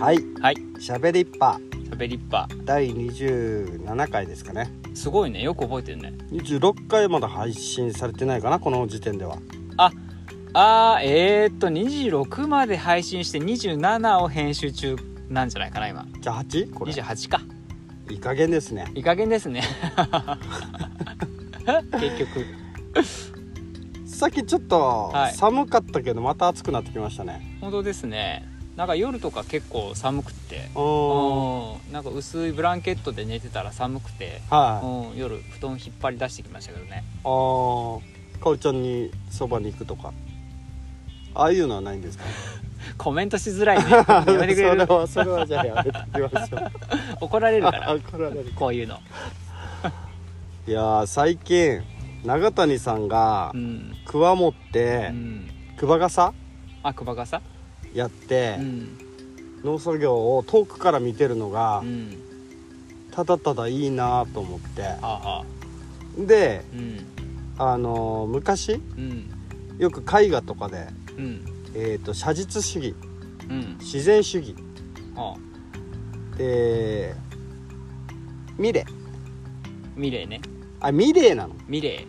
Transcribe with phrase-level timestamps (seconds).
[0.00, 0.18] はい。
[0.40, 0.56] はい。
[0.78, 1.60] しゃべりっぱ。
[1.84, 2.48] しゃべりっぱ。
[2.64, 4.72] 第27回ですかね。
[4.94, 5.42] すごいね。
[5.42, 6.14] よく覚えてるね。
[6.32, 9.36] 26回まだ配信されてないかなこの時点では。
[9.76, 14.96] あーえー、っと26まで配信して27を編集中
[15.28, 16.06] なんじゃないかな今。
[16.18, 16.72] じゃあ 8?
[16.72, 16.92] これ。
[16.92, 17.42] 28か。
[18.08, 18.90] いい加減ですね。
[18.94, 19.62] いい加減ですね。
[22.00, 22.46] 結局。
[24.06, 25.34] さっきちょっとはい。
[25.34, 27.58] 寒かったけどまた暑くなってきましたね。
[27.60, 30.68] 本当ですねなんか夜とか結構寒くって。
[31.92, 34.86] なんか薄いブランケットで寝てたら寒くて、はい。
[35.12, 37.04] うん、夜布団引っ張り出してきましたけどね。
[37.24, 38.00] あー。
[38.40, 40.12] かおりちゃんにそばに行くとか。
[41.34, 42.24] ああいうのはないんですか？
[42.96, 43.90] コメントしづらいね。
[43.90, 44.86] やめてくれる？
[44.86, 46.70] それはそれはじゃあやめてきましょう
[47.20, 47.92] 怒られるから。
[47.94, 48.98] 怒られるこういうの。
[50.66, 51.80] いやー最近
[52.24, 56.32] 永谷さんがうん、くわ持っうてん、くば傘
[56.82, 57.40] あクバがさ？
[57.94, 58.98] やってうん。
[59.64, 62.16] 農作業を遠くから見てるのがうん。
[63.10, 64.82] ただただいいなと思って。
[66.26, 67.06] でうん。
[67.58, 69.30] あのー昔うん。
[69.78, 71.44] よく絵画とかで、うん。
[71.74, 72.94] えー、と写実主義
[73.48, 73.76] うん。
[73.78, 74.54] 自然主義
[75.16, 75.34] あ
[76.36, 77.14] で
[78.58, 78.84] ミレ
[79.96, 80.40] ミレーね。
[80.80, 81.54] あミレーなの。
[81.68, 82.06] ミレ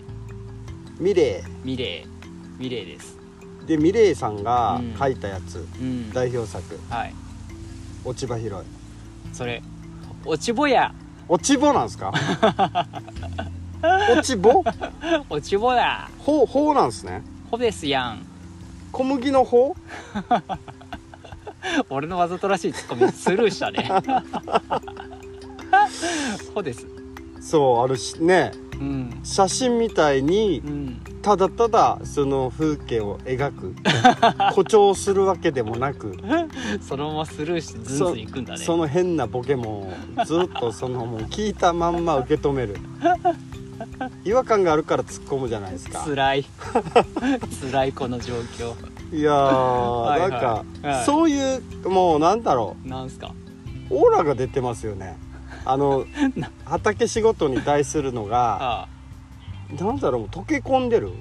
[1.00, 3.18] ミレーミレーミレーです。
[3.18, 3.21] ー
[3.68, 4.94] でミレーさんがうん。
[4.94, 6.12] 描いたやつ、うん。
[6.12, 6.80] 代表作。
[6.90, 7.14] はい
[8.04, 8.52] 「落ち葉拾い」
[9.34, 9.62] それ
[10.26, 10.94] 落ちぼや。
[11.28, 12.12] 落ち穂なんですか？
[14.12, 14.64] 落ち穂
[15.30, 16.10] 落ちぼや。
[16.20, 17.24] ほうほうなんですね。
[17.50, 18.26] ほですやん。
[18.92, 19.76] 小麦のほ？
[21.90, 23.12] 俺のわざとらしいツッコミ。
[23.12, 23.90] スルーしたね。
[26.54, 26.86] ほです。
[26.86, 26.90] う
[27.42, 28.52] そうあるしね。
[28.54, 28.71] うん
[29.24, 31.02] 写真みたいにうん。
[31.22, 33.76] ただただその風景を描く。
[34.52, 36.18] 誇張するわけでもなく。
[36.82, 38.60] そのままスルーしてズンズンいくんだね。
[38.60, 39.94] その変なボケも
[40.26, 42.78] ずっとそのもう聞いたまんま受け止める。
[44.26, 46.04] 違和感があるから突っ込むじゃないですか。
[46.06, 46.46] 辛い。
[47.72, 48.74] 辛いこの状況。
[49.16, 51.06] いやー、なんか、はい。
[51.06, 53.32] そういうもうなんだろなんすか？
[53.90, 55.18] うオーラが出てますよね
[55.66, 56.06] あの
[56.66, 58.88] 畑仕事に対するのがあ
[59.74, 61.14] なんだろう溶け込んでる？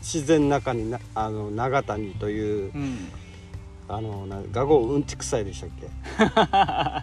[0.00, 2.72] 自然の中になあの長谷という。
[2.72, 3.08] あうん
[3.92, 5.70] あのな画号うんちくさいでしたっ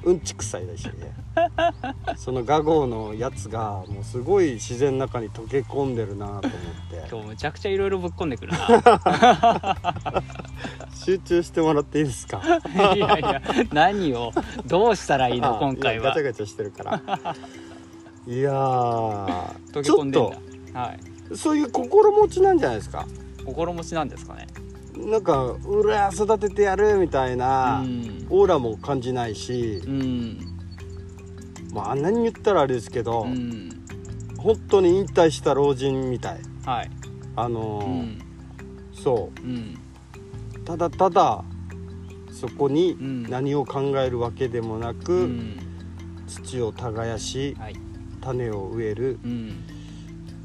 [0.04, 0.08] け？
[0.10, 2.16] うんちくさいでしたっけ？
[2.18, 7.08] その画号のやつがもうすごい自然の中に溶け込んでるなと思って。
[7.12, 10.24] 今日むちゃくちゃいろいろぶっこんでくるな。
[10.94, 12.42] 集中してもらっていいですか？
[12.96, 14.32] いやいや何を？
[14.66, 15.58] どうしたらいいの？
[15.58, 16.10] あ今回は。
[16.10, 17.02] ガチャガチャしてるから。
[18.26, 19.26] いやー
[19.72, 20.30] 溶け込んでん
[20.74, 20.80] だ。
[20.82, 21.00] はい。
[21.30, 23.06] とそういう心持ちなんじゃないですか？
[23.46, 24.48] 心持ちなんですかね
[25.06, 28.28] なんかうら育ててやるみたいな、うん。
[28.30, 30.40] オーラも感じないしう、ん。
[31.74, 33.70] まああんなに言ったらあれですけど、うん。
[34.38, 36.40] 本当に引退した老人みたい。
[36.66, 36.90] はい。
[37.36, 38.20] あのーうん。
[38.94, 40.66] そう。
[40.66, 41.44] ただただ
[42.32, 43.24] そこにうん。
[43.24, 45.58] 何を考えるわけでもなく、うん。
[46.28, 47.76] 土を耕しはい。
[48.22, 49.64] 種を植えるうん。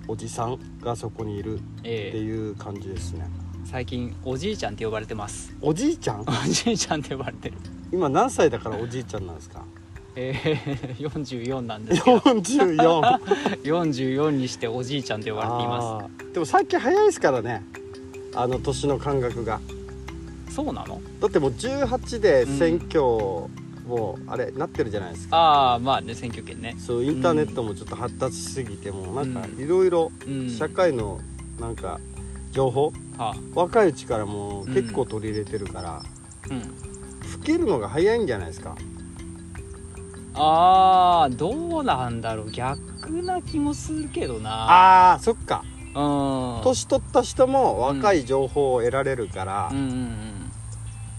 [0.08, 3.28] おじさんがそこにいるってええいう感じですね
[3.64, 5.54] 最近おじいちゃんって呼ばれてます。
[5.60, 6.20] おじいちゃん？
[6.22, 7.56] おじいちゃんって呼ばれてる。
[7.92, 9.64] 今何歳だからおじいちゃんなんですか？
[10.14, 12.18] えー、 44なんですけど。
[12.18, 13.20] 44
[13.64, 16.32] 44 にしておじいちゃんって呼ばれていまあー。
[16.32, 17.64] でも最近早いですからね。
[18.34, 19.60] あの年の感覚が。
[20.48, 21.00] すそうなの？
[21.20, 26.76] だってもう18で選挙もうあれなってるじゃないですか、ああまあね選挙権ね。
[26.78, 29.64] そうインターネットもちょっと発達しすぎてもなんかうん。
[29.64, 30.50] いろいろうん。
[30.50, 31.20] 社会の
[31.58, 31.98] なんか
[32.52, 32.92] 情報？
[33.18, 36.02] は若いうちからもう結構取り入れてるから、あ
[36.50, 36.60] うん。
[36.60, 36.66] 老
[37.44, 38.76] けるのが早いんじゃないですか？
[40.34, 42.50] あーどうなんだろう。
[42.50, 44.50] 逆な気もするけどな。
[44.50, 45.64] ああそっか。
[45.94, 46.60] うん。
[46.62, 49.78] 年取った人も若い情報を得られるから、うん。
[49.78, 50.52] うん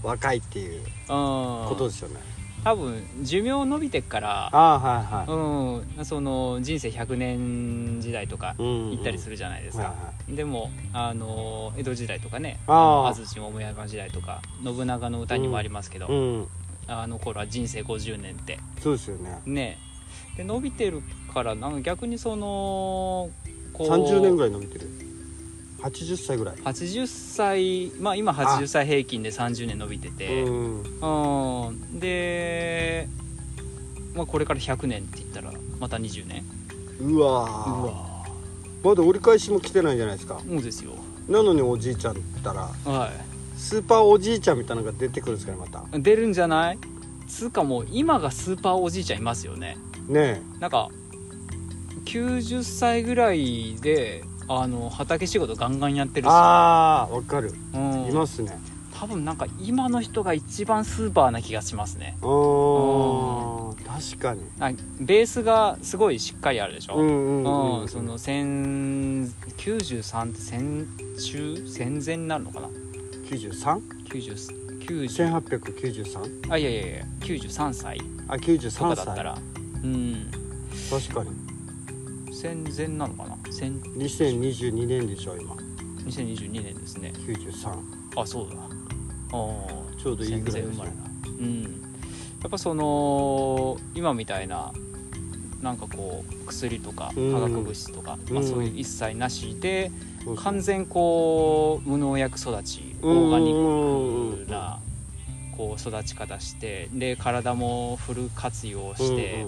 [0.02, 2.16] 若いっていううんうんことですよね、
[2.64, 8.90] 多分寿命伸びてっからああはいはうんその人生100年時代とかい、うん。
[8.92, 10.34] 行ったりするじゃないですか、はいはい。
[10.34, 16.48] でもあの江戸時代とかね安土桃山時代とか信長の歌にもありますけど、うん。
[16.86, 18.58] あの頃は人生50年って。
[18.82, 19.40] そうですよね。
[19.46, 19.78] ね。
[20.36, 21.02] で伸びてる
[21.32, 23.30] からなんか逆にその
[23.72, 24.88] こう30年ぐらい伸びてる
[25.84, 26.56] 80歳ぐらい。
[26.56, 30.42] 80歳まあ今80歳平均で30年伸びてて。
[30.44, 32.00] うんうん。
[32.00, 33.08] で、
[34.14, 36.44] まあ、これから100年って言ったらまた20年
[37.00, 37.50] うわうー。
[37.86, 38.14] わ
[38.82, 40.40] まだ折り返しも来てないんじゃないですか。
[40.46, 40.92] そうですよ。
[41.28, 42.62] なのにおじいちゃんったら。
[42.84, 43.10] は
[43.56, 45.84] スーパーおじいちゃんみたいなのが出てくるんですかねまた。
[45.96, 46.78] い出るんじゃない？
[47.26, 49.76] つうかもう今がスーパーおじいちゃんいますよね。
[50.08, 50.90] ねなんか
[52.04, 56.30] 90歳ぐらいであの畑仕事ガンガンやってるし。
[56.30, 57.54] ああわかる。
[57.74, 58.06] うん。
[58.08, 58.58] いますね。
[58.98, 62.16] 多分なんか今の人が一番スーパーな気がしますね。
[62.22, 64.42] あー確かに。
[64.60, 64.70] あ
[65.00, 70.86] ベースがすごいしっかりあるでしょ、うんうんうん、うん、その1000 93って戦
[71.18, 71.64] 中？
[71.68, 72.68] 戦前になるのかな
[73.28, 74.52] ？93?1893
[74.84, 75.42] 90
[76.44, 77.98] 90あいやいやいや93歳
[78.28, 79.38] あと93か歳だったら。
[79.82, 80.30] うん。
[80.90, 81.30] 確かに。
[82.32, 83.36] 戦前なのかな？
[83.54, 85.54] 戦2022年でしょ今。
[86.06, 87.12] 2022年ですね。
[87.18, 88.56] 93あそうだ。
[88.56, 89.38] ああ
[89.96, 90.80] ちょうどいいぐらいです
[91.38, 91.62] うん。
[92.42, 94.72] やっぱその今みたいな
[95.62, 97.40] なんかこう薬とか化うん。
[97.40, 98.48] 学物質とか、まあ、うん。
[98.48, 99.92] そういう一切なしで、
[100.24, 100.44] そうそう。
[100.44, 104.80] 完全こう無農薬育ちオーガニックな
[105.56, 109.46] こう育ち方してで体もフル活用して、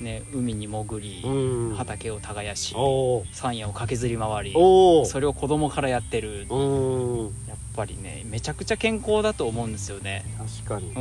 [0.00, 1.68] ね、海に潜り、うん。
[1.70, 2.74] うん、畑を耕し
[3.32, 6.46] 山野を駆けずり回りそれを子供からやってる。
[6.48, 7.24] うん。
[7.48, 10.24] やっぱりねめちゃくちゃ健康だと思うんですよね。
[10.66, 10.92] 確かに。
[10.92, 11.00] う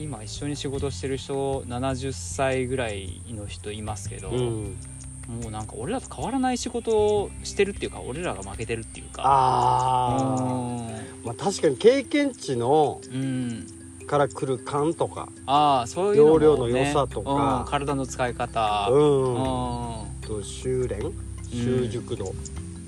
[0.00, 0.04] ん。
[0.04, 4.76] 今一緒に仕事してる人70歳ぐらいの人いますけど、うん。
[5.28, 9.22] もうなんか俺らと変わらない仕事をしてるっていうか俺らが負けてるっていうか。
[9.24, 13.79] ああまあ確かに経験値のうんうん
[14.10, 17.60] から来る感とかああそういうのも、ね、容量の良さとか。
[17.60, 18.88] うん体の使い方。
[18.90, 19.32] ううん。
[19.34, 19.36] ん
[20.26, 21.12] と修練？
[21.52, 22.34] 習熟度。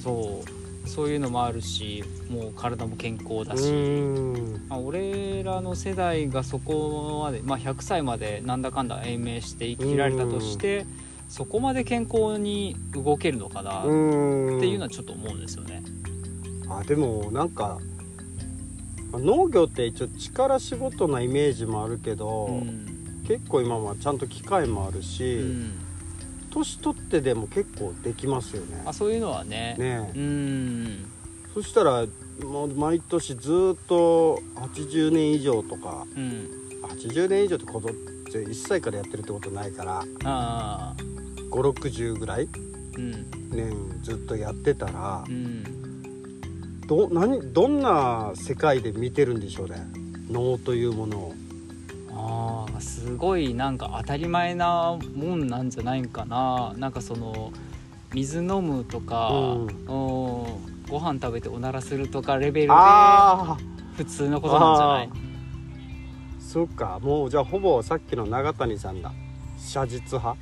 [0.01, 0.89] そう。
[0.89, 4.67] そういうのもあるしもう体も健康だうし、ん。
[4.69, 10.85] まあ、俺らの世代がそこまで、まあ、100歳までなんだかんだ延命して生きられたとして
[11.29, 14.61] そこまで健康に動けるのかなっうん。
[14.61, 15.85] ていうのはちょっと思うんですよね。
[16.69, 17.79] あでもなんかまあ
[19.19, 22.87] 農業って一応力仕事なイメージもあるけど、うん。
[23.27, 25.73] 結構今はちゃんと機械もあるし、うん。
[26.51, 28.83] 年取ってでも結構できますよね。
[28.85, 29.77] あそういうのはね。
[29.79, 30.11] ね。
[30.15, 31.05] えうん。
[31.55, 32.07] そしたら
[32.45, 36.49] もう毎年ずっと80年以上とかうん。
[36.89, 40.95] 80年以上って子供って1歳からやってるってことないからああ。
[41.51, 42.49] 560ぐらい
[42.97, 43.31] うん。
[43.51, 45.82] 年ずっとやってたらうん
[46.87, 49.77] ど何どんな世界で見てるんでしょうね。
[50.31, 51.35] 能というものを。
[52.15, 56.75] あーすごいなんか当たり前なもんなんじゃないんかな。
[56.77, 57.53] なんかその
[58.13, 59.67] 水飲むとか、うん。
[59.67, 63.57] うんご飯食べておならするとかレベルであ
[63.97, 65.09] 普通のことなんじゃない？
[65.09, 65.11] あ
[66.43, 66.99] そっか。
[67.01, 69.11] もうじゃあほぼさっきの長谷さんだ。
[69.59, 70.37] 写実派？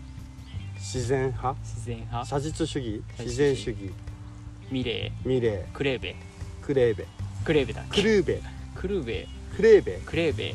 [0.76, 1.54] 自然派？
[1.62, 2.24] 自然派？
[2.26, 3.02] 写実主義？
[3.20, 3.92] 自然主義？
[4.72, 6.08] ミレミレークレーベ。
[6.08, 6.29] ー
[6.70, 7.04] クレーベ。
[7.44, 8.40] クレーベだっクけルーベ。
[8.76, 9.26] クルーベ。
[9.56, 10.54] クレーベ、クレーベ。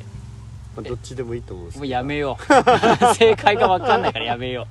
[0.77, 2.43] まあ、どっちでもいいと思うんですもうやめよう。
[3.15, 4.65] 正解が分かんないからやめよ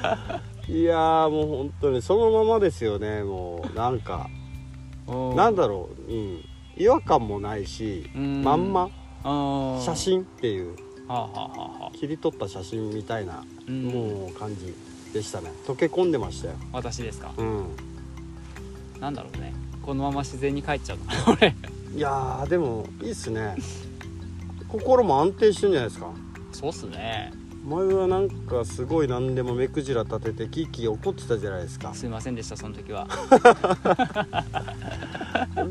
[0.68, 3.22] いやーもう本当にそのままですよね。
[3.24, 4.30] もうなんか。
[5.06, 6.44] ううなんだろう、うん、
[6.78, 8.42] 違和感もないし、うん。
[8.42, 8.84] まんま。
[9.24, 9.82] うん。
[9.82, 10.74] 写真っていう。
[11.08, 11.98] はあ、はあはあはあ。
[11.98, 13.84] 切り取った写真みたいな、うん。
[13.84, 14.74] もう感じ
[15.12, 15.52] でしたね。
[15.66, 16.54] 溶け込んでましたよ。
[16.72, 17.32] 私ですか？
[17.36, 17.64] うん。
[18.98, 21.04] なんだろうねこのまま自然に帰っちゃうの。
[21.34, 21.54] 俺。
[21.94, 23.56] いやーでもいいっすね。
[24.68, 26.10] 心も安定してんじゃないですか。
[26.52, 27.32] そうっすね。
[27.66, 31.92] 前はなんかすごい何でも目くじら立ててキーキー怒ってたじゃないですか。
[31.92, 33.06] すいませんでしたその時は。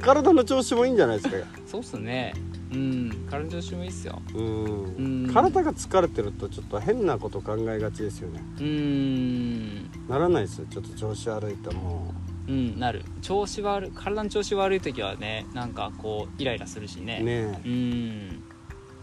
[0.01, 1.36] 体の調子もいいんじゃないですか。
[1.66, 2.34] そうっすね。
[2.72, 4.22] うん体の調子もいいっすよ。
[4.36, 4.44] うん。
[4.44, 5.34] うん。
[5.34, 13.03] 体が疲れてるとちょっと変なこと考えがちですよねうーんならないですよちょっと調子悪いともうんなる。
[13.22, 17.20] 調子悪い体の調子悪い時はねなんかこうイライラするしね。
[17.22, 18.44] うねうん。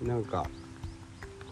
[0.04, 0.46] えなんか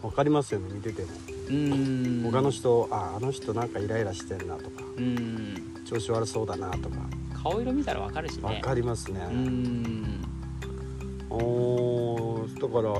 [0.01, 1.09] 分かりますよね見てても。
[1.49, 2.21] うん。
[2.23, 4.83] 他の人ああの人なんかイライラしてんなとか。
[4.97, 5.83] うん。
[5.85, 6.97] 調子悪そうだなとか。
[7.43, 9.21] 顔色見たらわかるし分ねかりますね。
[9.31, 10.25] うん。
[11.29, 12.93] おーだから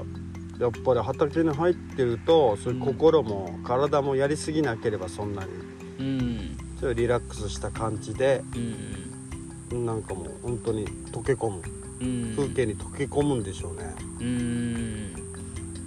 [0.59, 11.61] やっぱり畑に入ってるとそういう心も体もやりすぎなければそんなにうんそういうリラックスした感じでうんなんかもう本当に溶け込む。
[12.01, 12.33] うん。
[12.35, 13.95] 風景に溶け込むんでしょうね。
[14.19, 15.13] うん。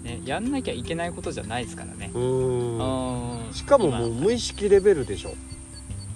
[0.03, 2.11] ねやんなきゃいけないことじゃないですからね。
[2.13, 3.47] うーん。
[3.47, 3.55] うん。
[3.55, 4.21] しかももう今。
[4.25, 5.35] 無意識レベルでしょ。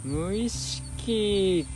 [0.04, 1.66] 無意識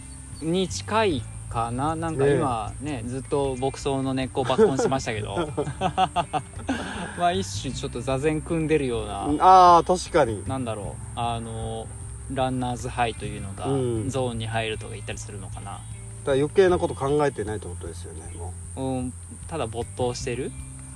[0.42, 1.94] に近いかな。
[1.94, 5.36] なんか今ねずっと牧草の根っこを抜根しましたけど。
[7.18, 10.42] まあ一種ちょっと座禅組んでるような、ああ確かに。
[10.46, 11.12] なんだろう。
[11.14, 11.86] あの
[12.32, 14.10] ランナーズハイというのがうん。
[14.10, 15.80] ゾーンに入るとか言ったりするのかな、だか
[16.26, 19.00] ら余計なこと考えてないってことですよねもう。
[19.02, 19.12] ん、
[19.48, 20.50] ただ没頭してる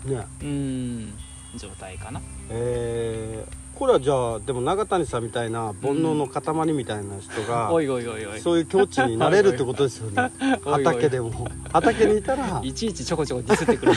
[0.07, 0.27] うね。
[0.43, 1.13] うん。
[1.57, 2.21] 状態かな。
[2.49, 8.41] えー、これはじゃあでも永谷さんみたいな煩悩の塊みたいな人が、おいおいおいおい。
[8.41, 10.31] そういう境地になれるってことですよね。
[10.65, 10.85] おいおい。
[10.85, 11.49] 畑でも。
[11.73, 13.93] 畑にいたらいちいちちょこちょこディスってくる。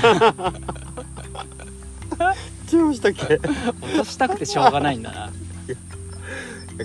[2.71, 3.35] 違いましたっけ？
[3.35, 5.31] 落としたくてしょうがないんだな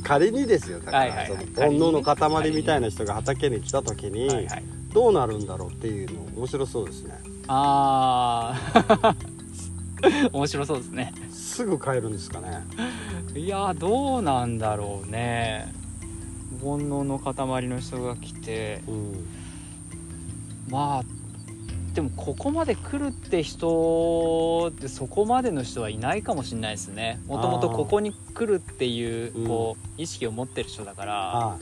[0.01, 1.27] 仮にですよだから、はいはいはい。
[1.27, 4.63] その煩悩の塊みたいな人が畑に来た時に、はいはい。
[4.93, 7.19] どうなるんだろうっていうの面白そうですね。
[7.47, 9.15] あー。
[10.33, 11.13] 面白そうですね。
[11.31, 12.63] すぐ帰るんですかね。
[13.35, 15.73] いやどうなんだろうね。
[16.63, 18.83] 煩悩の塊の人が来て。
[18.87, 19.27] うん。
[20.69, 21.18] まあ
[21.99, 27.19] でもここまで来るって人ってそこまでの人はいないかもしれないですね。
[27.27, 29.49] もともとここに来るっていううん。
[29.49, 31.59] こう意識を持ってる人だからあ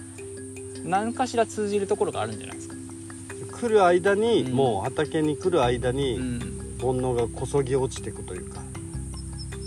[0.84, 2.74] 何かしら通じるところがあるんじゃないですか。
[2.74, 4.52] あ来る間に、うん。
[4.52, 6.38] もう畑に来る間に、うん。
[6.82, 8.60] 煩悩がこそぎ落ちていくというか。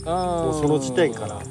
[0.05, 1.41] ももうその時点から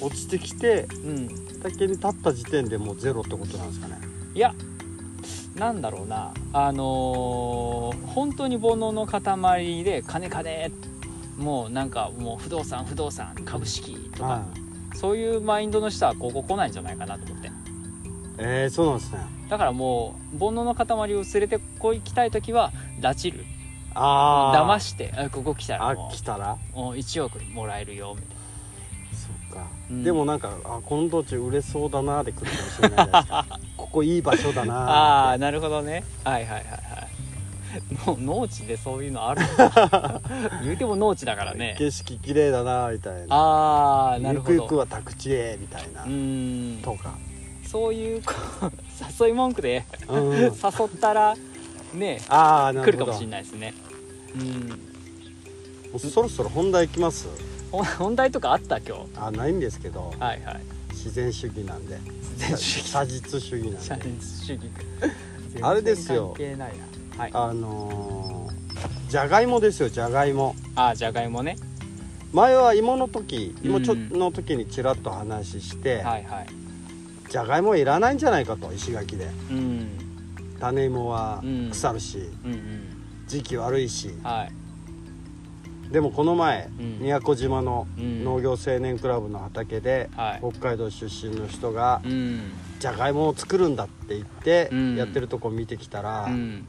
[0.00, 1.28] 落ちてきてうん。
[1.64, 3.98] 畑に立った時点でもうゼロってことなんですかね。
[4.36, 4.54] いや
[5.62, 6.34] なんだろうな。
[6.52, 10.70] あのー本当に煩悩の塊で金金
[11.38, 14.44] もうなんかもう不動産不動産株式とかは
[14.94, 17.46] そういうマインドの人はここ来ないんじゃないかなと思って。
[17.48, 17.50] い
[18.38, 19.18] えー、そうなんですね。
[19.48, 23.44] だからもう煩悩の塊を連れてこいきたい時は拉致る。
[23.94, 26.56] ああ騙してあここ来たらあも来たら？
[26.74, 28.36] うもう1億もらえるよみたい
[29.14, 30.02] そっか、うん。
[30.02, 33.46] でもなんかあこの道中売れそうだなで来るかもしれないじゃないですか
[33.92, 36.02] ここいい場所だなあな あーなるほどね。
[36.24, 37.08] はいはいはいはい。
[38.06, 39.42] の農地でそういうのある
[40.64, 41.74] 言うても農地だからね。
[41.78, 43.36] 景色綺麗だなみたいな。
[43.36, 44.52] ああなるほど。
[44.54, 46.82] ゆくゆくは宅地へみたいな、うーん。
[46.82, 47.14] とか、
[47.66, 48.22] そういう
[49.20, 50.52] 誘い文句でうん、誘っ
[51.00, 51.34] たら
[51.94, 53.04] ねああなるほど。
[53.04, 53.74] 来るかもしれないですね。
[54.34, 54.68] うん。
[54.68, 54.74] も
[55.94, 57.26] うそろそろ本題いきます？
[57.70, 59.18] ほ本題とかあった今日？
[59.18, 60.12] あないんですけど。
[60.18, 60.60] はいはい
[60.92, 61.98] 自然主義なんで。
[61.98, 62.88] 自然主義。
[62.88, 64.08] 写実主義社なんで。
[64.08, 64.70] 会主義
[65.60, 66.34] あれですよ。
[67.16, 67.30] はい。
[67.32, 70.54] あのー、じゃがいもですよじゃがいも。
[70.74, 71.56] ああじゃがいもね。
[72.32, 76.46] 前は芋の時芋ちょうんの時にちらっと話して、はいはい。
[77.30, 79.28] じゃがいもいらないんじゃないかと石垣で。
[79.50, 79.88] うん。
[80.60, 81.68] 種芋はうん。
[81.70, 82.58] 腐るし、うんうん。
[83.26, 84.14] 時期悪いし。
[84.22, 84.61] はい
[85.92, 87.00] でもこの前、うん。
[87.00, 88.24] 宮古島のうん。
[88.24, 90.50] 農業青年クラブの畑で、はい。
[90.50, 92.40] 北海道出身の人がうん。
[92.80, 94.96] じゃがいもを作るんだって言ってうん。
[94.96, 96.66] やってるとこ見てきたら、うん。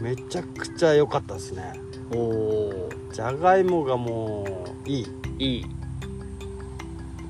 [0.00, 1.74] めちゃくちゃ良かったですね。
[2.12, 4.44] おおじゃがいもがも
[4.84, 5.06] ういい。
[5.38, 5.66] いい。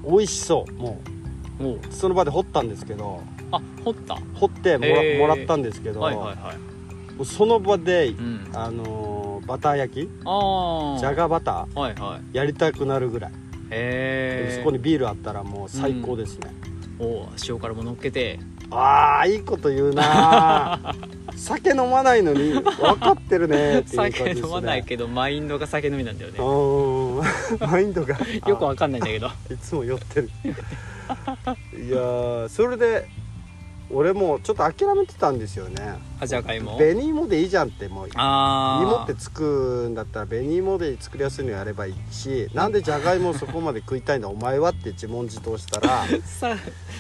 [0.09, 0.73] 美味しそう。
[0.73, 0.99] も
[1.61, 1.75] おう。
[1.75, 3.21] うその場で掘ったんですけど
[3.53, 4.17] あ掘った。
[4.37, 7.27] 掘ってもら,、もらったんですけど、はいはいはい。
[7.27, 8.49] その場で、うん。
[8.55, 9.18] あのー
[9.49, 10.11] バター焼き？
[10.27, 11.79] ああじゃがバター？
[11.79, 12.37] はいはい。
[12.37, 13.33] やりたくなるぐらい、
[13.71, 16.55] へえそこにビールあったらもう最高ですね、
[16.99, 18.39] おお塩辛も乗っけて。
[18.71, 20.95] ああいいこと言うな。
[21.35, 22.63] 酒飲まないのに分
[22.99, 24.35] かってるねっていう感じですね。
[24.35, 26.39] 酒飲まないけどマインドが酒飲みなんだよね。
[27.67, 28.19] マインドが。
[28.47, 29.29] よくわかんないんだけど。
[29.29, 30.31] いつも酔ってる。
[31.83, 33.09] いやーそれで
[33.91, 35.95] 俺もちょっと諦めてたんですよね。
[36.21, 36.77] あじゃがいも？
[36.77, 46.05] 紅芋でいいじゃんってもうあ芋ってつくんだったら紅芋で作りやすいのやればいいしなんでじゃがいもをそこまで食いたいんだお前はって自問自答したら。
[46.25, 46.55] さ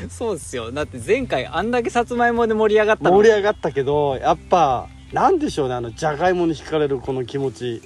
[0.08, 0.72] そうですよ。
[0.72, 7.82] だって前回あんだけさつまいもで盛り上がったの盛り上がったけどやっぱなんでしょうねあのじゃがいもに惹かれるこの気持ち。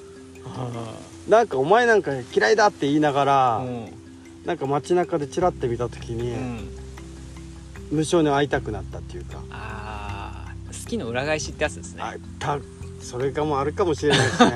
[1.28, 3.86] なんかお前なんか嫌いだって言いながら、うん。
[4.44, 6.81] なんか街中でチラッて見た時に、うん
[7.92, 9.38] 無性に会いたくなったっていうか。
[9.50, 12.02] あー好きの裏返しってやつですね。
[12.02, 12.58] あた
[13.00, 14.52] それかもあるかもしれないですね。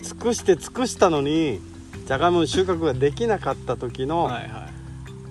[0.02, 1.60] 尽くして尽くしたのに
[2.06, 4.68] じゃがいもの収穫ができなかった時の、はいは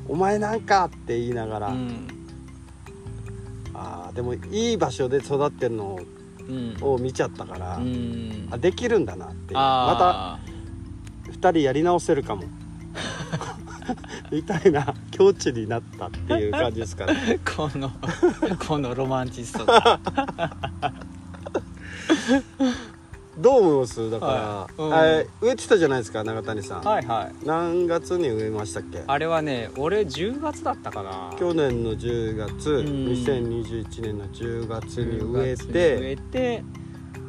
[0.08, 2.08] お前なんかって言いながら、いうん。
[3.74, 6.00] あーでもいい場所で育ってるの
[6.48, 6.78] うん。
[6.82, 8.48] を見ちゃったから、うん。
[8.52, 10.40] あできるんだなってまあ
[11.28, 12.44] た2人やり直せるかも
[14.32, 17.91] みたいな境地になったっていう感じですからー この
[18.67, 19.65] このロマンチスト。
[19.65, 20.00] だ
[23.38, 24.10] どう思います？
[24.10, 24.25] だか
[24.77, 25.24] ら、はい。
[25.24, 25.48] うん。
[25.48, 27.46] 植えてたじゃないですか永谷さん、はいはい。
[27.46, 29.03] 何月に植えましたっけ？
[29.05, 31.34] あれはね俺10月だったかな。
[31.38, 32.86] 去年の10月、ん。
[33.08, 36.63] 2021年の10月に植え10月に植てえて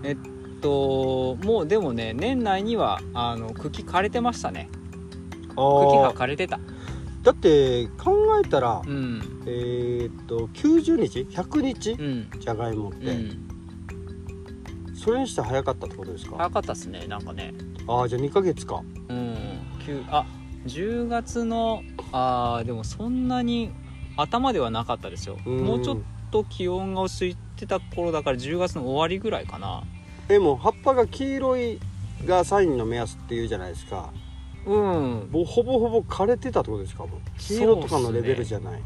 [0.05, 0.17] えっ
[0.61, 4.69] ともうでもね年内にはあの茎枯れてましたね。
[5.51, 6.61] あ茎がー枯れてた
[7.27, 9.43] だって考えたら、うん。
[9.47, 11.91] えーっと90日？100日？
[11.95, 12.31] うん。
[12.39, 13.49] じゃがいもって、うん。
[14.95, 17.53] それにして早かったってことですか、早かったっすねなんかね。
[17.89, 18.81] ああじゃあ2ヶ月か。
[19.09, 19.35] うん。
[19.85, 20.25] 9あ
[20.67, 23.73] 10月のあーでもそんなに
[24.17, 25.37] 頭ではなかったですよ。
[25.45, 25.65] うん。
[25.65, 25.99] もうちょっ
[26.31, 29.83] と気温が落ち着いてた頃だから10月の終わりぐらいかな。
[30.29, 31.81] でも葉っぱが黄色い
[32.25, 34.13] がサインの目安っていうじゃないですか
[34.67, 35.29] うん。
[35.31, 37.21] もうほぼほぼ枯れてたってことですかもう。
[37.39, 38.83] 黄色とかのレベルじゃない、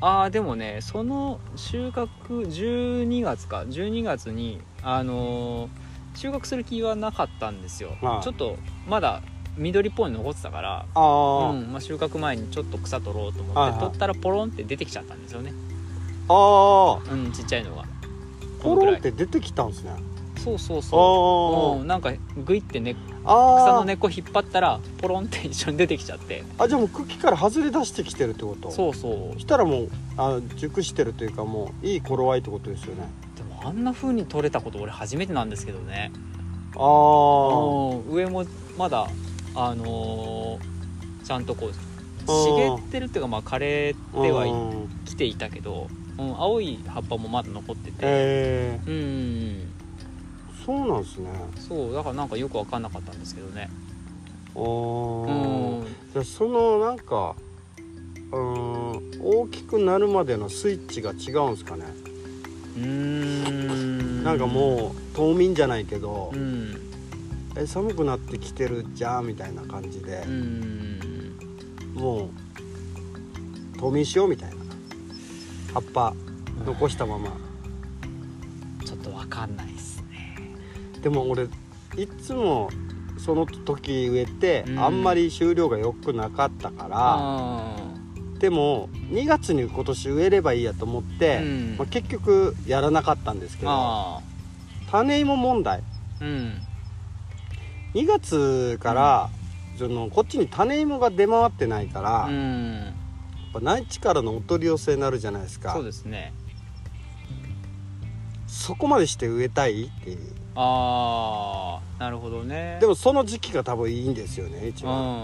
[0.00, 3.64] ああでもねその収穫12月か。
[3.66, 5.68] 12月にあのー
[6.16, 8.24] 収穫する気はなかったんですよ、はい。
[8.24, 8.56] ちょっと
[8.88, 9.20] まだ
[9.58, 13.80] 緑っぽいの残ってたからああ、うんまあ、収穫前にちょっと草取ろうと思って、はいはい。
[13.80, 15.52] 取ったらポロンって出てきちゃったんですよね。
[16.28, 17.84] ああうんちっちゃいのが。
[18.62, 19.92] ポロンって出てきたんですね
[20.46, 21.80] そうそうあそう、ー。
[21.82, 22.12] うん、なんか
[22.44, 26.44] グイって、ね、あ草の根っこ引っ張ったらポロンって一緒に出てきちゃって。
[26.58, 28.70] あじゃあもう茎から外れ出してきてるってこと？
[28.70, 29.40] そうそう。
[29.40, 33.08] したらもうあ熟してるというかもういい頃合いってことですよね。
[33.36, 36.12] でもあんな風に取れたこと俺初めてなんですけどね。
[36.76, 38.44] ああうん上も
[38.78, 39.08] まだ
[39.54, 40.76] あのー
[41.24, 41.72] ちゃんとこう
[42.26, 43.98] 茂ってるっていうかまあ枯れて
[44.30, 44.46] は
[45.04, 45.88] きていたけど、
[46.18, 47.96] うん、青い葉っぱもまだ残ってて。
[48.02, 49.64] えうんー、
[50.66, 51.30] そうなんですね。
[51.68, 53.70] そうだからなんかよく分かんなかったんですけどね。
[54.56, 55.86] あうーん。
[56.12, 57.36] じゃあそのなんか
[58.32, 61.84] うーん大きくなるまでのスイッチが違うんですかね、
[62.76, 64.24] うーん。
[64.24, 66.76] なんかもう冬眠じゃないけど、うん。
[67.56, 71.38] え寒くなってきてるじゃんみたいな感じでう、ん。
[71.94, 72.30] もう
[73.78, 74.56] 冬眠しようみたいな。
[75.74, 76.14] 葉っぱ
[76.64, 77.36] 残したまま、
[78.84, 79.75] ちょっと分かんない
[81.06, 81.44] でも俺
[81.96, 82.68] いつも
[83.16, 84.78] その時植えて、うん。
[84.80, 87.76] あんまり収量が良くなかったから、あ
[88.40, 91.76] でも2月に今年植えればいいやと思って、うん。
[91.78, 94.20] まあ、結局やらなかったんですけどあ
[94.90, 95.84] 種芋問題。
[96.20, 96.60] うん。
[97.94, 99.30] 2月から、
[99.78, 102.40] そのこっちに種芋が出回ってないから、うやっ
[102.90, 102.94] ん
[103.52, 105.72] ぱ内地からのお取り寄せになるじゃないですか。
[105.72, 106.34] そうですね。
[108.48, 110.18] そこまでして植えたいっていう
[110.56, 112.78] ああなるほどね。
[112.80, 115.22] でもその時期が多分いいんですよね一うんうん番、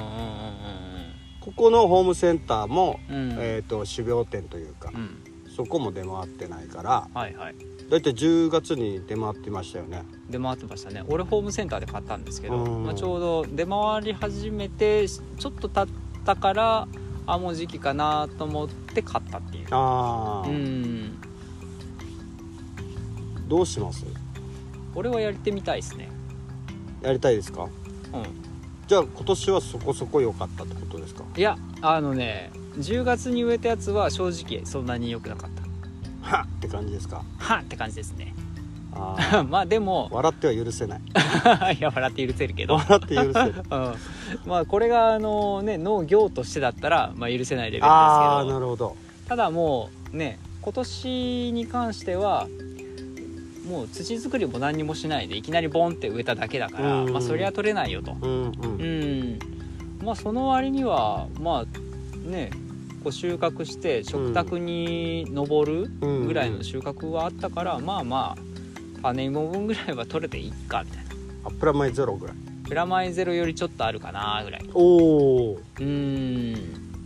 [1.40, 3.36] ここのホームセンターも、うん。
[3.38, 5.22] えー、と種苗店というか、うん。
[5.54, 7.54] そこも出回ってないからはいはい。
[7.90, 10.02] だいたい10月に出回ってましたよね。
[10.30, 11.02] 出回ってましたね。
[11.08, 12.84] 俺ホームセンターで買ったんですけど、うん。
[12.84, 16.88] まあ、ちょうど出回り始めてちょっと経ったから
[17.26, 19.66] あもう時期かなと思って買ったっていう。
[19.70, 21.18] ああ、うん。
[23.46, 24.06] どうします？
[24.94, 26.10] 俺はやってみたいですね。
[27.02, 27.64] やりたいですか？
[27.64, 27.70] うん。
[28.86, 31.24] じゃあ今年はそこそこ良かったってことですか？
[31.36, 35.50] いやあのね10月に植えたやつは正直そんなに良くなかっ
[36.22, 37.24] はっって感じですか？
[37.38, 38.34] たはっって感じですね。
[38.94, 41.00] あ まあでもー笑っては許せない。
[41.78, 43.54] いや笑って許せるけど、笑って許せる。
[43.70, 43.94] うん、
[44.46, 48.96] まあこれがあのね農業としてだったら、まあ、許せないレベルですああけどなるほど。
[49.26, 52.46] ただもうね今年に関しては
[53.66, 58.16] もう土作りも何にもしないでいきなりボンって植えただけだから、うんまあそりゃ取れないよと。
[58.20, 58.80] うんうん。
[58.80, 59.38] うん。
[60.04, 62.50] まあその割にはまあね
[63.02, 71.12] こう収穫して食卓に上るうんぐらいの収穫はあったから、まあまあ種芋分ぐらいは取れていいかみたいな。
[71.44, 72.36] あプラマイゼロぐらい。
[72.68, 74.70] プラマイゼロよりちょっとあるかなぐらい。
[74.74, 76.54] おおうん。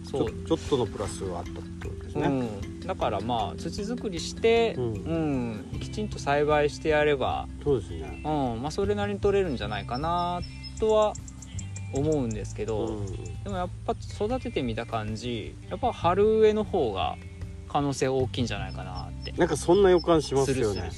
[0.07, 8.23] ちょそうちょっとのプラスはあったってことですね、うん、だからまあ土作りして、ううんんきちんと栽培してやれば、そうですね。
[8.25, 10.41] うんまあ、それなりに取れるんじゃないかな
[10.79, 11.15] とは
[11.93, 13.13] 思うんですけうど、ん。
[13.45, 17.17] でもやっぱ育ててみた感じやっぱ春植えの方が
[17.69, 19.33] 可能性大きいんじゃないかなって。
[19.33, 20.91] なんかそんな予感しまするよね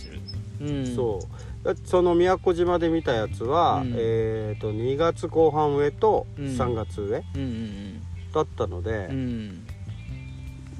[0.61, 0.95] うん。
[0.95, 1.29] そ
[1.65, 1.77] う。
[1.85, 3.95] その宮古島で見たやつは、うん。
[3.97, 6.45] えっ、と2月後半植えとうん。
[6.45, 9.67] 3月植えうんうんだったのでうん、うん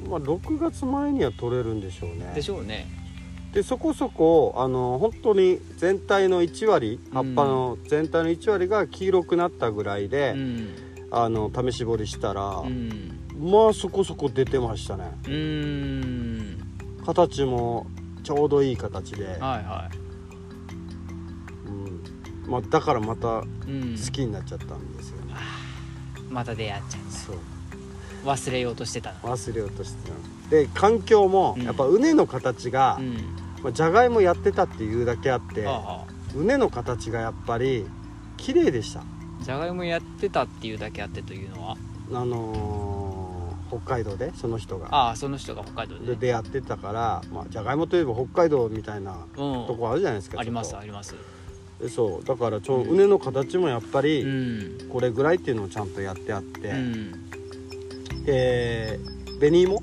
[0.07, 2.33] まあ6月前には取れるんでしょうね。
[2.35, 2.87] でしょうね。
[3.53, 10.69] でそこそこあの本当に全体の1割葉っぱの全体の1割が黄色くなったぐらいで、うん。
[11.11, 13.19] あの試し掘りしたら、うん。
[13.39, 15.05] まあそこそこ出てましたね。
[15.27, 16.59] うん。
[17.05, 17.87] 形も
[18.23, 19.91] ちょうどいい形で、はいは
[21.67, 22.51] うん。
[22.51, 25.35] まあ、だからまたい、うん、好きになっちゃったんですよね、
[26.31, 27.39] また出会っちゃそうう
[28.29, 29.19] 忘れようとしてたの。
[29.21, 31.65] 忘れようとしてたで環境もうん。
[31.65, 33.15] やっぱ畝の形が、うん。
[33.63, 35.67] まあ、じゃがいもやってたっていうだけあって
[36.35, 37.87] 畝の形がやっぱり
[38.37, 39.03] 綺麗でした。
[39.43, 41.77] じゃがいもやってたっていうだけあってというのは？
[42.13, 43.39] あのー
[43.69, 44.89] 北海道でその人が。
[44.91, 49.67] ああその人が北海道でで出会ってたから、まあ、じゃがいもといえば北海道みたいなうん。
[49.67, 51.15] とこあるじゃないですかありますあります。
[51.81, 52.25] とそう。
[52.25, 54.89] だからちょ、うん畝の形もやっぱうりん。
[54.89, 57.31] これぐらいっていうのをちゃんとやってあって、うん
[58.29, 59.83] えー紅芋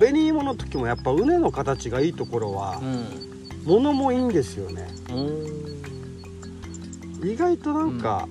[0.00, 3.06] 紅芋の時もやっぱ畝の形がいいところはうん。
[3.64, 4.86] 物もいいんですよね。
[5.10, 5.66] うん
[7.32, 8.28] 意外となんか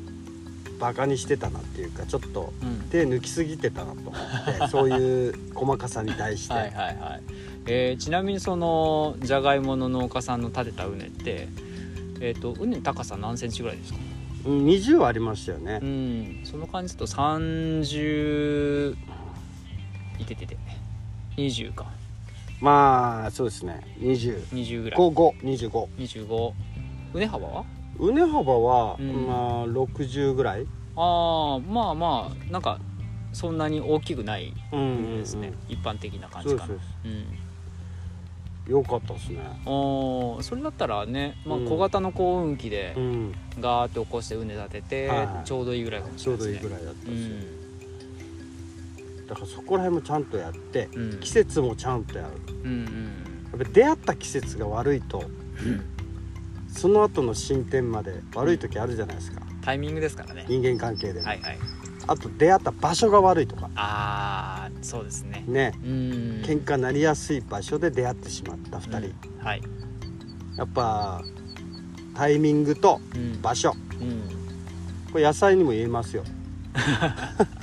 [0.80, 2.90] バカにしてたなっていうかちょっとうん。
[2.90, 4.14] 手抜きすぎてたなと思っ
[4.60, 7.22] て そういう細かさに対して、はいはいはい、
[7.68, 11.48] えーちなみにそのじゃがいもの農家さんの建てた畝って
[12.22, 14.00] えっ、と畝の高さ何センチぐらいですか？
[14.00, 14.15] うん、
[14.46, 15.80] 20はありましたよね。
[15.82, 16.42] う、ん。
[16.44, 18.96] その感じだと30
[20.20, 20.58] いててて。
[21.38, 21.86] 20か。
[22.62, 23.82] まあそうですね。
[24.00, 25.00] 20 20ぐらい。
[25.00, 26.54] 5525 25
[27.14, 27.66] 畝幅は？
[28.00, 29.28] 畝幅は、うん。
[29.28, 30.66] まあ60ぐらい。
[30.96, 32.80] ああまあまあなんか
[33.34, 36.68] そんなに大きくないうんうん畝ですね、一般的な感じかな。
[36.68, 37.18] そうですそうです。
[37.40, 37.45] うん
[38.68, 39.40] よかったですね。
[39.66, 41.70] おーそれだったらね、まあ、うん。
[41.70, 43.32] 小型の幸運機でうん。
[43.60, 45.12] ガーって起こして畝立てて、
[45.46, 46.70] ちょうどいいぐらいかもしちょれないうですね。
[46.70, 47.36] どいいぐらいだったうんですよ、
[49.28, 51.20] だからそこら辺もちゃんとやってんうん。
[51.20, 52.30] 季節もちゃんとやる。
[52.64, 52.86] うんうん。
[53.52, 55.24] やっぱ出会った季節が悪いと
[56.68, 59.42] その後の進展まで悪い時あるじゃないですか。
[59.62, 60.46] タイミングですからね。
[60.50, 61.58] 人間関係でも、はいはい。
[62.08, 63.70] あと出会った場所が悪いとか。
[63.76, 65.44] ああそうですね。
[65.48, 65.74] ね。
[65.84, 65.92] うん。
[66.46, 69.46] 喧嘩なりやすい場所で出会ってしまった2人、うん。
[69.46, 69.62] はい、
[70.58, 71.22] やっぱ
[72.16, 73.42] タイミングとうん。
[73.42, 73.74] 場所。
[74.00, 74.22] うん、
[75.12, 76.24] これ野菜にも言えますよ。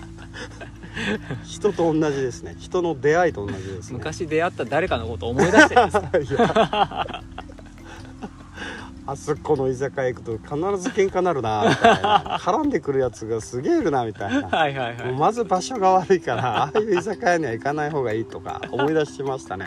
[1.44, 2.54] 人と同じですね。
[2.58, 3.98] 人の出会いと同じですね。
[3.98, 7.22] 昔出会った誰かのことを思い出してるんですか？
[9.05, 10.49] あそこの居酒屋行くと必
[10.81, 12.38] ず喧嘩なるなみたいな。
[12.41, 14.49] 絡んでくるやつがすげえいるなみたいな。
[14.49, 15.12] はいはいはい。
[15.12, 19.67] まず場所が悪いからああいう居酒屋には行かない方がいいとか思い出しましたね。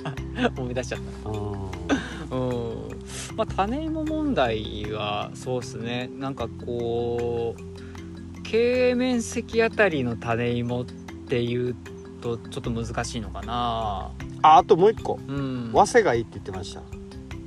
[0.58, 2.28] 思い出しちゃっうん。
[2.28, 2.88] たうん。
[3.36, 6.10] まあ種芋問題はそうですね。
[6.14, 10.84] なんかこう経営面積あたりの種芋っ
[11.28, 11.74] ていう
[12.20, 14.10] とちょっと難しいのかな。
[14.42, 15.18] ああともう一個。
[15.26, 15.70] うん。
[15.72, 16.82] 早生がいいって言ってました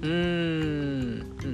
[0.01, 0.11] うーん
[1.43, 1.47] う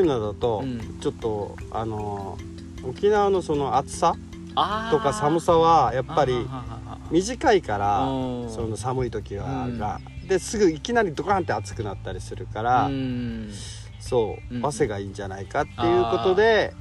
[0.00, 0.98] んいのだとうん。
[1.00, 2.38] ちょっとあの
[2.82, 4.14] 沖縄のその暑さ
[4.54, 4.96] あー。
[4.96, 6.34] とか寒さはやっぱり
[7.10, 8.50] 短いからうん。
[8.50, 9.78] その寒い時はうん。
[9.78, 13.50] がですぐいきなりドカンって暑くなったりするからうん。
[14.00, 16.72] そううん早生がいいんじゃないかっていうことで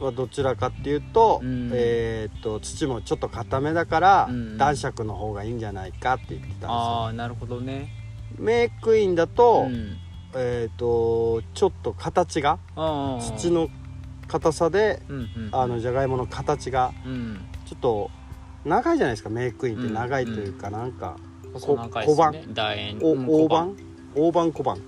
[0.00, 1.70] まあどちらかっていうとうん。
[1.72, 4.58] えーっと土もちょっと固めだからうん。
[4.58, 6.68] 男爵の方がいいんじゃないかって言ってたんですよ。
[6.70, 7.90] ああなるほどね。
[8.36, 9.96] メイクインだとうん
[10.34, 12.58] えーっとちょっと形が
[13.36, 13.68] 土の
[14.26, 17.40] 硬さでうんうんあのじゃがいもの形がうん。
[17.66, 18.10] ちょっと
[18.64, 19.92] 長いじゃないですかメイクインって。
[19.92, 21.16] 長いというかなんか
[21.52, 23.76] 細長いですよね大判？
[24.14, 24.78] 大判小判。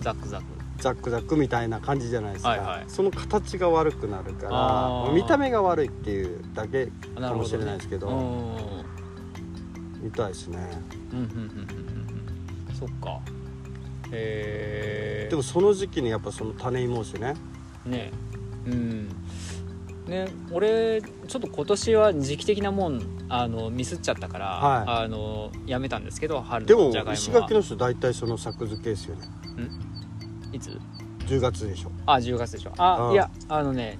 [0.00, 0.44] ザクザク。
[0.78, 2.84] ザックザックみたいな感じじゃないですか、はいはい。
[2.86, 8.12] その形が悪くなるから見た目が悪いっていうだけかもしれないですけどう
[10.02, 10.58] んみたいですね。
[11.12, 11.38] うんうんうんうん
[12.68, 12.74] うん。
[12.78, 13.18] そっか
[14.12, 17.34] へえでもその時期にやっぱその種芋しね。
[17.84, 18.12] ね。
[18.66, 19.08] うん。
[20.06, 25.04] ね俺ちょっと今年は時期的なもんあのミスっちゃったから、はい。
[25.04, 27.14] あのやめたんですけど春でものじゃがいもは。
[27.14, 29.22] 石垣の人大体その作付けですよね。
[30.52, 30.78] いつ
[31.26, 31.90] ？10月でしょ。
[32.06, 32.72] あ10月でしょ。
[32.78, 33.12] あうん。
[33.14, 33.98] いやあのね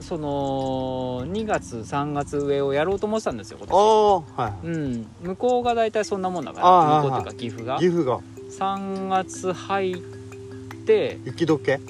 [0.00, 3.78] その2月3月上をやろうと思ってたんですよ今あ年。
[3.78, 5.06] あはうん。
[5.22, 7.76] 向こうが大体そんなもんだから向こうっていうか岐阜が。
[7.76, 8.20] い岐阜が
[8.58, 9.96] 3月入っ
[10.86, 11.80] て雪解け？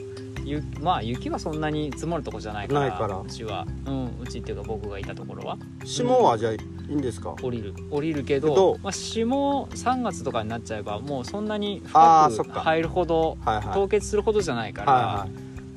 [0.45, 3.19] ゆまあ雪はそんなに積もるとこじゃないからないから。
[3.19, 3.67] うちは。
[3.87, 5.59] うんうちっていうか僕がいたところは。
[5.85, 7.37] 霜はじゃあいいんですか？
[7.41, 7.73] 降りる。
[7.91, 13.75] 降りるけどけどまあ、霜3月とかになっちゃえばもうそんなに深く入るほどはいはい。
[13.75, 15.31] 凍結するほどじゃないから、はいはい。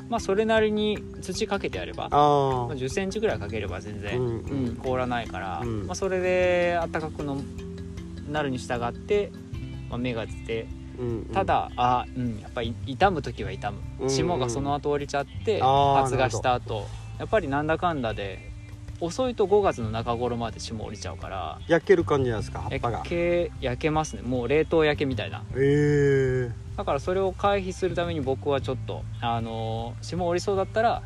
[0.09, 4.75] まあそれなりに土かけてやればまああ、10センチぐらいかければ全然、うんうん。
[4.77, 5.85] 凍らないから、うん。
[5.85, 7.37] まあ、それで暖かくの
[8.27, 9.31] なるに従って、
[9.89, 11.33] まあ、芽が出てあ、うんうん。
[11.33, 12.39] ただ、あうん。
[12.39, 16.85] やっぱり傷む時は傷うんむ霜がその後降りちゃって発芽した後。
[17.17, 18.39] やっぱりなんだかんだで
[19.01, 22.59] 遅いと5月の中頃まで霜降りちゃうから焼ける感じなんですか？
[22.61, 23.01] 葉っ焼ぱが。
[23.03, 24.21] け焼けますね。
[24.21, 25.43] もう冷凍焼けみたいな。
[25.55, 31.01] ええだからそれを回避するために僕はちょっとあのー霜降りそうだったら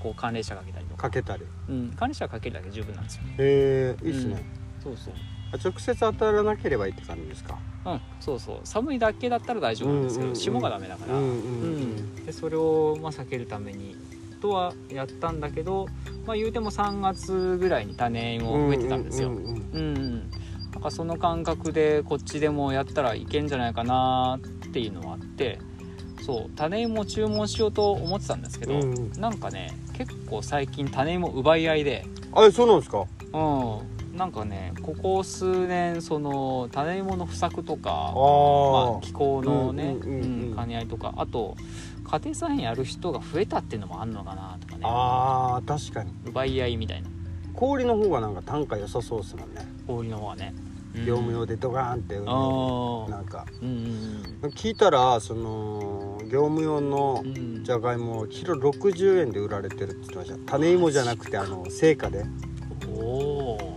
[0.00, 1.02] こう寒冷車かけたりとか。
[1.02, 1.44] かけたり。
[1.68, 4.44] うん寒冷車かけるだけで十分なんですよええいいですね、
[4.82, 5.14] そうそう。
[5.14, 5.16] あ
[5.62, 7.58] 直接当たらなければいいって感じですか？
[7.86, 8.60] うんそうそう。
[8.64, 12.24] 寒いだけだったら大丈夫なんですけど、霜がダメだから、うんうんうん。
[12.24, 13.96] でそれをまあ避けるために
[14.40, 15.86] とはやったんだけど、
[16.26, 19.28] まあ、言うても3月ぐらいに種芋植えてたんですよ。
[19.28, 20.30] うん
[20.72, 24.38] なんかその感覚でこっちでもやったらいけんじゃないかな
[24.68, 25.58] っていうのはあって
[26.26, 29.12] そう種芋注文しようと思ってたんですけど、うん。
[29.12, 32.04] なんかね結構最近種芋奪い合いで。
[32.32, 33.04] あれそうなんですか？
[33.32, 41.56] うんなんかねここ数年その種芋の不作とかあまーあ、気候のね、兼ね合いとかあと
[42.04, 44.82] 家庭菜園やる人が増えたっていうのもあんのかなとかね。
[44.84, 46.12] あー確かに。
[46.26, 47.08] 奪い合いみたいな。
[47.54, 49.62] 氷の方がなんか単価良さそうですもんね。
[49.86, 50.54] 氷の方はね、
[50.94, 51.06] うん。
[51.06, 53.46] 業務用でドガーンって売るなんか。
[53.62, 53.68] うん
[54.42, 57.24] うん聞いたらその業務用の
[57.62, 60.52] じゃがいもキロ60円で売られてるって言ってました。
[60.52, 62.24] 種芋じゃなくてあの成果で。
[62.96, 63.73] おお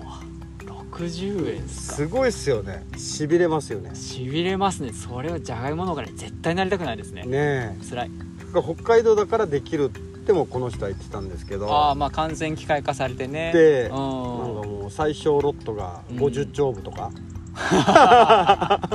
[0.98, 1.96] 60円ですか？
[1.96, 2.84] すごいっすよね。
[2.98, 3.94] しびれますよね。
[3.96, 4.92] しびれますね。
[4.94, 7.24] それはじゃがいも農家に絶対なりたくないですね。
[7.24, 8.12] ね辛い。
[8.56, 11.72] え北海道だからできるってもこの人は言ってたんですけど。
[11.72, 13.52] ああまあ完全機械化されてね。
[13.54, 13.62] うん。
[13.62, 16.18] でなんかもう最小ロットがうん。
[16.18, 17.12] 50丁部とか、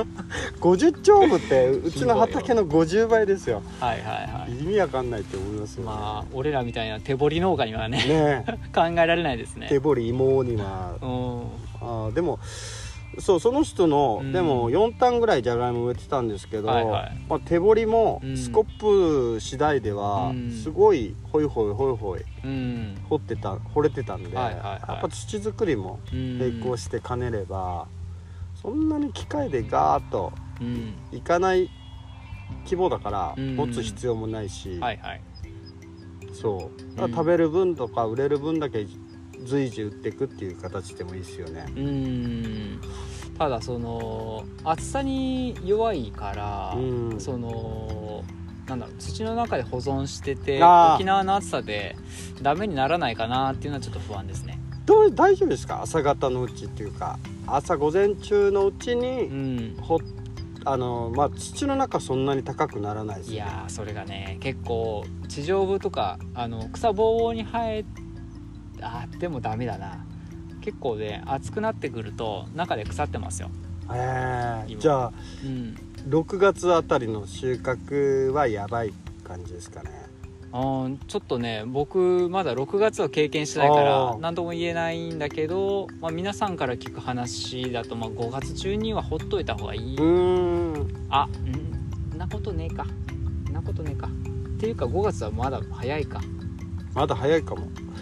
[0.61, 3.61] 50丁部ってうちの畑の50倍ですよ。
[3.79, 4.63] はいはいはい。
[4.63, 8.59] 意味わかんないって思いますよね、まあ俺らみたいな手掘り農家にはねねえ。
[8.73, 9.67] 考えられないですね。
[9.69, 10.95] 手掘り芋には。
[11.01, 12.39] うんあーでも
[13.19, 14.31] そうその人の、うん。
[14.31, 17.17] でも4単ぐらいじゃがいも植えてたんですけど、はいはい。
[17.29, 18.37] まあ、手掘りもうん。
[18.37, 20.51] スコップ次第ではうん。
[20.51, 22.95] すごいホイホイホイホイうん。
[23.09, 24.81] 掘ってた掘れてたんで、はいはいはい。
[24.87, 26.39] やっぱ土作りもうん。
[26.39, 27.87] 並行して兼ねれば、
[28.55, 30.95] そんなに機械でガーッとうん。
[31.11, 31.69] いかない
[32.65, 33.55] 規模だからうん。
[33.55, 35.21] 持つ必要もないし、はいはい。
[36.33, 36.99] そう。
[36.99, 38.85] 食べる分とか売れる分だけ
[39.45, 41.65] 随時売っていくっていう形でもいいですよね。
[41.75, 42.81] うん。
[43.37, 47.19] ただその暑さに弱いから、うん。
[47.19, 48.23] その
[48.67, 50.95] なんだろう土の中で保存しててあー。
[50.95, 51.95] 沖縄の暑さで
[52.41, 54.59] ダメにならないかなっていうのはちょっと不安ですね。
[54.85, 55.81] どう大丈夫ですか？
[55.81, 57.17] 朝方のうちっていうか。
[57.45, 59.77] 朝午前中のうちうにん。
[59.81, 59.99] ほ
[60.65, 63.51] あのまあ土の中そんなに高くならないですいよね。
[63.51, 67.85] やーそれがね結構地上部とかあの草ぼうぼうに生え
[68.83, 70.05] あーでもダメだな。
[70.61, 73.49] 結構ね暑くなってくると中で腐ってますよ。
[73.85, 75.75] 今えーじゃあうん。
[76.09, 78.93] 6月あたりの収穫はやばい
[79.23, 79.89] 感じですかね。
[80.51, 89.95] あーちょっとね僕まだ6月は経験してないかあらー何とも言えないんだけど、まあ、皆さんから聞く話だと、まあ、5月中にはほっといた方がいい。
[89.95, 91.07] うーん。
[91.09, 91.27] あ
[92.13, 92.17] ん？
[92.17, 92.83] なことねえか。
[92.83, 94.07] んなことねえか。
[94.07, 94.09] っ
[94.59, 96.21] ていうか5月はまだ早いか。
[96.93, 97.63] まだ早いかも。
[97.65, 97.92] うん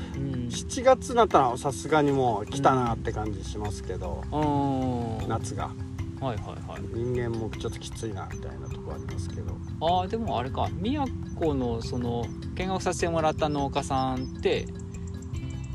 [0.50, 5.28] 7月になったらさすがにもう来たなって感じしますけど、うん。
[5.28, 5.72] 夏が。
[6.20, 6.82] はいはいはい。
[6.94, 9.56] 人間もちょっときついなみたいなとこありますけど。
[9.82, 10.70] ああでもあれか。
[10.74, 11.04] 宮
[11.40, 14.68] 古のその見学させてもらった農家さんって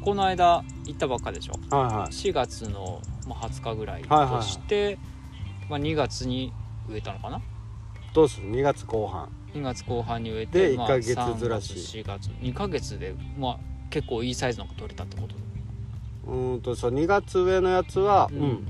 [0.03, 1.55] この間行ったばっかでしょ？
[1.75, 2.13] はいはい。
[2.13, 4.31] 4月の、まあ、20日ぐらいはいはい。
[4.31, 4.99] はいとして、
[5.69, 6.53] まあ、2月に
[6.89, 7.41] 植えたのかな？
[8.15, 9.29] どうする？2月後半。
[9.53, 11.73] 2月後半に植えてでまあ1ヶ月ずらし。
[11.73, 11.99] 3月。
[11.99, 13.59] 4月2ヶ月で、まあ、
[13.91, 15.37] 結構いいサイズのが取れたってこと？
[16.31, 18.69] うーんとそう2月上のやつは、ううんん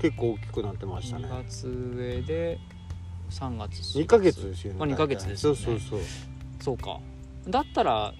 [0.00, 1.24] 結構大きくなってましたね。
[1.26, 2.58] 2月植えで
[3.30, 5.58] 3月2ヶ月ですよねまあ2ヶ月ですよね。
[5.58, 6.00] そうそうそう。
[6.60, 7.00] そうか。
[7.48, 8.14] だったら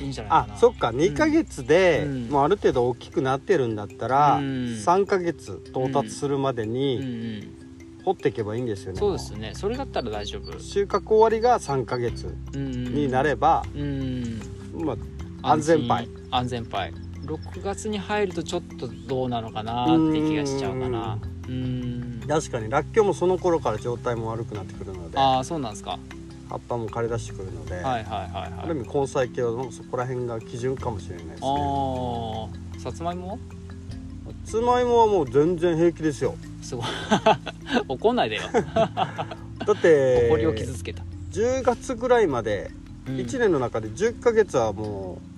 [0.00, 0.54] いいんじゃないかな。
[0.54, 0.88] あそっか。
[0.88, 2.28] 2ヶ月で、うん。
[2.28, 4.44] もうある程度大きくなってるんだったら、うん。
[4.44, 6.72] 3ヶ月到達するまでうん。
[6.72, 8.04] にうん。
[8.04, 9.52] 掘っていけばいいんですよね、そうですね。
[9.54, 10.58] それだったら大丈夫。
[10.58, 14.42] 収穫終わりが3ヶ月にになれば、うん。
[14.74, 14.96] まあ
[15.44, 16.08] 安全牌。
[16.30, 16.92] 安全牌。
[17.26, 21.18] 6月に入るとちょっとどうなのかなって気がしちゃうかな。
[21.48, 22.22] うん。
[22.26, 25.18] 確かにらっきょうもその頃から状態も悪くなってくるので。
[25.18, 25.98] ああそうなんですか。
[26.48, 28.52] 葉っぱも枯れ出してくるので、はいはいはいはい。
[28.64, 31.48] ある意味根菜系はそこら辺が基準かもしれないですね。
[31.48, 33.38] ああさつまいも？
[34.26, 36.36] さつまいもはもう全然平気ですよ。
[36.62, 36.84] すごい。
[37.88, 38.42] 怒んないでよ。
[38.54, 41.02] だって誇りを傷つけた、
[41.32, 42.70] 10月ぐらいまで
[43.06, 43.16] うん。
[43.16, 45.33] 1年の中で10ヶ月はもう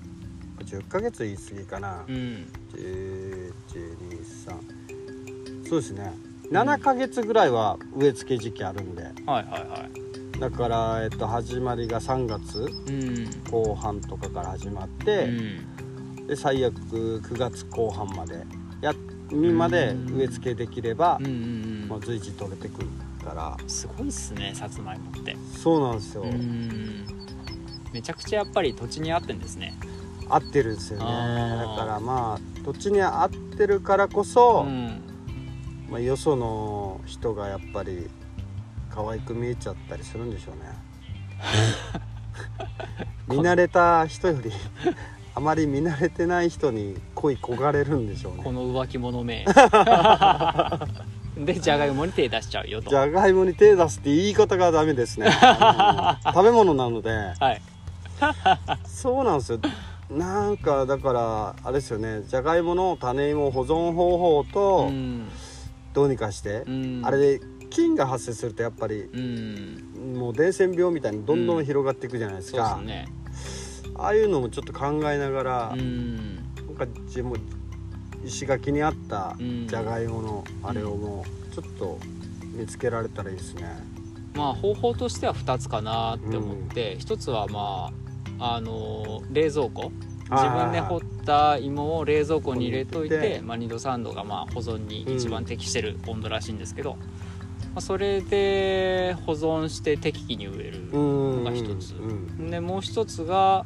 [0.67, 2.47] 10ヶ月言い過ぎかな、うん。
[2.75, 6.13] 1123そうですね。
[6.51, 9.03] 7ヶ月ぐらいは植え付け時期あるんで。
[9.03, 9.89] はいはいは
[10.37, 10.41] い。
[10.41, 12.59] だから、えっと、始まりが3月。
[12.59, 13.27] うん。
[13.51, 16.27] 後半とかから始まっうて、ん。
[16.27, 18.45] で最悪9月後半まで
[18.81, 18.93] や
[19.31, 21.19] にまで植え付けできれば
[21.89, 22.89] まあ、随時取れてくる
[23.25, 23.57] から。
[23.61, 25.37] うんすごいっすねさつまいもって。
[25.57, 27.07] そうなんですよ、うん。
[27.93, 29.75] めちゃくちゃやっぱり土地に合ってんですね
[30.29, 31.05] 合ってるんですよね。
[31.05, 35.03] だからまあ土地に合ってるからこそ、うん。
[35.91, 38.11] まあ、よその人がやっぱり
[38.91, 40.63] 可愛く見えちゃったりするんでしょうね。
[43.29, 44.51] 見慣れた人より
[45.35, 48.43] あまり見慣れてない人に恋焦がれるんでしょうね。
[48.43, 49.45] この浮気者め。
[51.37, 52.89] でじゃがいもに手出しちゃうよと。
[52.89, 55.31] じゃがいもに手出すって言い方がダメですね。
[56.25, 57.11] 食べ物なので。
[57.39, 57.61] はい。
[58.87, 59.59] そうなんですよ
[60.11, 65.29] なんかだからあれですよねじゃがいもの種芋保存方法とうん
[65.93, 67.01] どうにかして、うん。
[67.05, 67.41] あれで
[67.71, 70.15] 菌が発生するとやっぱりうん。
[70.19, 73.09] もう伝染病みたいにどんどん広がっていくじゃないですそうでか、すね。
[73.97, 76.37] ああいうのもちょっと考えながら、うん。
[76.37, 77.37] なんか自分も
[78.27, 79.67] 石垣にあったうん。
[79.67, 81.99] じゃがいものあれをもうちょっと
[82.53, 83.65] 見つけられたらいいですね。
[84.35, 88.06] まあ方法としては2つかなって思って、一つはまあ
[88.39, 89.93] あの冷蔵庫。
[90.29, 96.99] 自分で掘った芋を冷蔵庫に入れといてて、まあ、2度3度がまあ保存に一番適してる温度らしいんですけど、ま
[97.77, 100.99] あ、それで保存して適宜に植える、う
[101.43, 101.95] んが一つ。
[101.95, 103.65] うんでもう一つが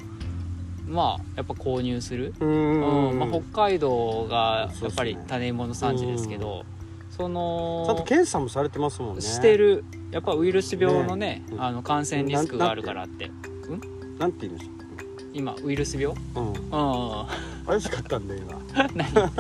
[0.86, 6.64] まあやっぱ購入する、うんうんまあ、北海道がやっぱり種芋の産地ですけど
[7.10, 9.20] そのちゃんと検査もされてますもんね。
[9.22, 11.52] してるやっぱウイルス病のねね。
[11.52, 11.62] うん。
[11.62, 13.30] あの感染リスクがあるからって
[14.20, 14.70] なんて言いまし
[15.32, 16.14] 今ウイルス病？
[16.34, 16.48] たうん。
[16.48, 17.26] うん。
[17.66, 18.40] 怪しかったんだよ
[18.74, 18.88] 今。
[18.94, 18.96] 何？
[18.96, 19.32] なんか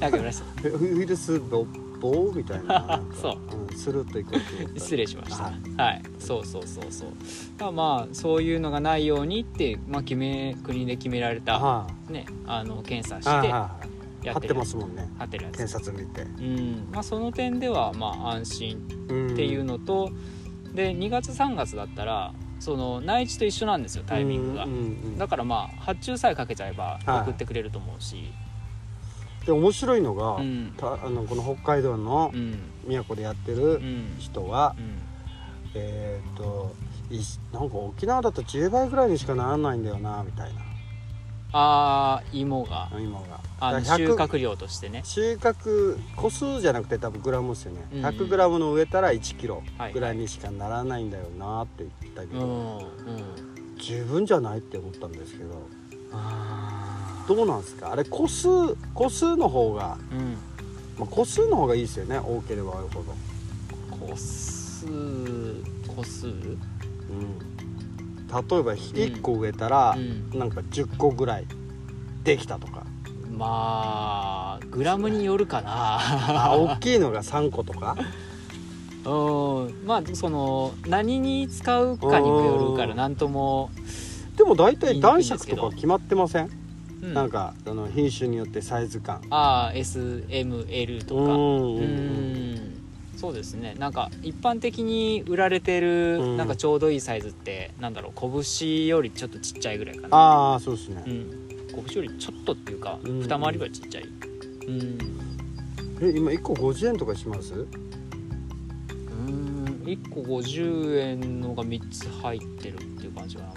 [0.00, 1.64] 言われましたえウイルスボ
[2.00, 3.14] ボーみたいななんか。
[3.14, 4.80] そう、ん、スルッといくって思った。
[4.80, 5.44] 失礼しました。
[5.44, 6.02] ははい。
[6.04, 7.08] い、そうそうそうそう。
[7.56, 15.08] だからまあそういうのがないようにって、まあ、決め国で決められた、はね、あの検査いしてはいはい貼ってやってるますもんね。
[15.18, 15.58] 貼ってるやつ。
[15.58, 16.22] 検察見て。
[16.22, 16.88] うん。
[16.90, 18.80] まあ、その点ではまあ安心っ
[19.34, 20.10] っていうのと、
[20.74, 22.32] で2月3月だったら
[22.64, 24.80] その内地と一緒なんですよタイミングが、うんうんう
[25.16, 27.20] んだからまあ発注さえかけちゃえばはい。
[27.20, 28.32] 送ってくれると思うし、
[29.46, 30.72] で面白いのが、うん。
[30.76, 32.58] たあのこの北海道のうん。
[32.86, 34.16] 宮古でやってうるん。
[34.18, 34.98] 人は、うん。
[35.74, 36.74] えーっと
[37.10, 37.20] い
[37.52, 40.60] なんか沖縄だと10倍ぐらいにしかならないんだよなみたいな。
[41.52, 42.88] あー芋が。
[42.98, 45.02] 今があの100収穫量としてね。
[45.04, 48.04] 収穫個数じゃなくて多分グラムですよね、うん。
[48.04, 53.76] 100g の植えたら1キロはいぐらいにしかならないんだよなって言ったけど、うんうん。
[53.78, 55.66] 十分じゃないって思ったんですけど。
[56.12, 57.92] あどうなんですか？
[57.92, 58.48] あれ個数
[58.92, 60.36] 個数の方が、ーうん。
[60.98, 64.86] まあ、個数の方がいいですよね多ければ多いほど、個数
[65.96, 66.28] 個数？
[66.28, 67.38] うん、
[68.28, 70.30] 例えば1個植えたら、うん。
[70.38, 71.46] なんか10個ぐらい
[72.22, 72.83] できたとか
[73.36, 77.96] まあグラムによるかあな大きいのが3個とか？
[79.04, 79.86] うん。
[79.86, 83.70] まあその何に使うかにもよるから何とも、
[84.36, 86.50] でも大体男爵とか決まってません、
[87.02, 87.14] うん。
[87.14, 89.22] なんかあの品種によってサイズ感。
[89.30, 91.20] ああ SML とか。
[91.34, 91.36] う
[91.82, 92.74] ん
[93.16, 93.74] そうですね。
[93.78, 96.36] なんか一般的に売られてるうん。
[96.36, 98.12] なんかちょうどいいサイズってなんだろう
[98.44, 100.16] 拳よりちょっとちっちゃいぐらいかな。
[100.16, 101.43] ああそうですね、うん
[101.86, 103.20] 拳よりちょっとっていうかうん。
[103.20, 104.04] 二回りぐらいちっちゃい。
[104.66, 104.98] うん。
[106.00, 107.54] え今1個50円とかします？
[107.54, 107.66] う
[109.30, 113.52] ん1個50円のが3つ入ってるっていう感じかな。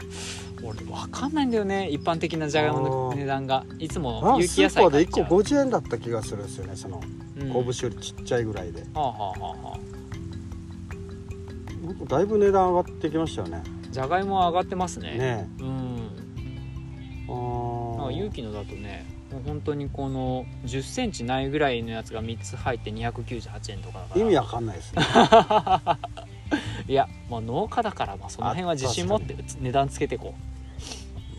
[0.64, 3.64] 俺分かんないんだよね一般的なじゃがいもの値段が。
[3.80, 7.02] いつも有あス機野菜ーパーで1個買っちゃう50円だった気がするんですよねその
[7.40, 7.52] うん。
[7.54, 9.80] 拳よりちっちゃいぐらいで、はあはあはあはあ。
[12.08, 13.64] だいぶ値段上がってきましたよね。
[13.92, 15.18] じゃがいもは上がってますね。
[15.18, 15.77] ねうん
[18.28, 24.22] 勇気のだとねもう本当にこの1 0ンチないぐらいのやつが3つ入って298円とかだから。
[24.22, 25.04] 意味わかんないですね。
[26.88, 30.34] いや、まあ、農家だからまあその辺は自信持って値段つけていこ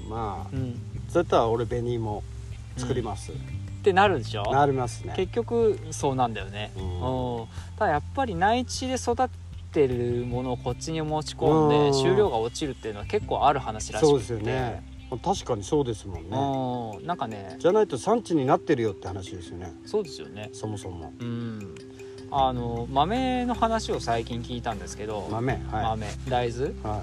[0.08, 2.22] まあう、うん、そうやったら俺紅芋
[2.76, 3.34] 作ります、っ
[3.82, 4.42] てなるでしょ？
[4.52, 5.14] なりますね。
[5.16, 7.42] 結局そうなんだよね、ううん。
[7.44, 7.46] ん、
[7.78, 9.28] ただやっぱり内地で育っ
[9.72, 11.92] てるものをこっちに持ち込んうん。
[11.92, 14.10] で収量が落ちるっていうのは結構ある話らしくて。
[14.10, 14.82] そうですよね
[15.16, 16.98] 確かにそうですもんね。
[17.00, 17.06] うん。
[17.06, 17.56] なんかね。
[17.58, 19.72] じゃないと産地になってるよって話ですよね。
[19.86, 20.50] そうですよね。
[20.52, 21.12] そもそも。
[21.18, 21.74] うん。
[22.30, 26.66] あの豆の話を最近聞いたんですけど、豆は豆大豆。
[26.66, 27.02] い、は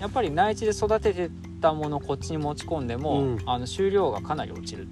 [0.00, 3.38] やっぱり内地で育ててたものをこっちに持ち込んでも、うん。
[3.44, 4.88] あの収量がかなり落ちる。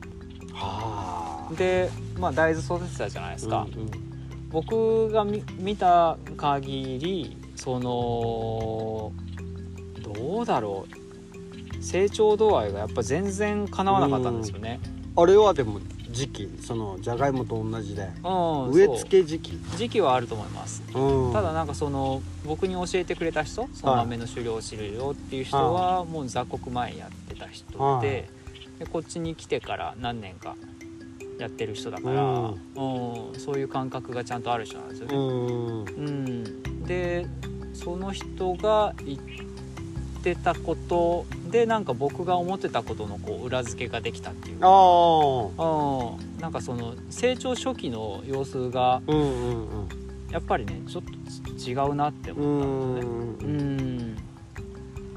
[1.57, 3.91] で、まあ、大豆育ててたじゃないですか、うんうん。
[4.51, 9.13] 僕が見見た限りその
[10.03, 11.00] どうだろう
[11.81, 14.81] 成長度合いがやっぱ全然かなわなかったんですよね、
[15.17, 18.09] あれはでも時期そのじゃがいもと同じで。
[18.25, 18.29] う
[18.69, 19.59] ん、植え付け時期。
[19.77, 20.83] 時期はあると思います。
[20.95, 21.33] うん。
[21.33, 28.29] ただなんかその僕に教えてくれた人その豆の狩猟を知るよっていう人はもう雑穀前やってた人はいで
[28.79, 30.57] でこっちに来てから何年か
[31.39, 32.53] やってる人だから、うん。
[32.53, 35.17] うんそういう感覚がちゃんとある人なんですよね。
[35.17, 37.27] うんうん、で
[37.73, 39.19] その人が言っ
[40.23, 44.71] てたことでなんか僕が思ってたことのこう裏付けができたっていうか、あ
[46.41, 49.89] なんかその成長初期の様子がうんうんうん。
[50.31, 51.11] やっぱりねちょっと
[51.71, 53.63] 違うなってう思ったんんですよねう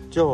[0.08, 0.10] ん。
[0.10, 0.26] じゃあ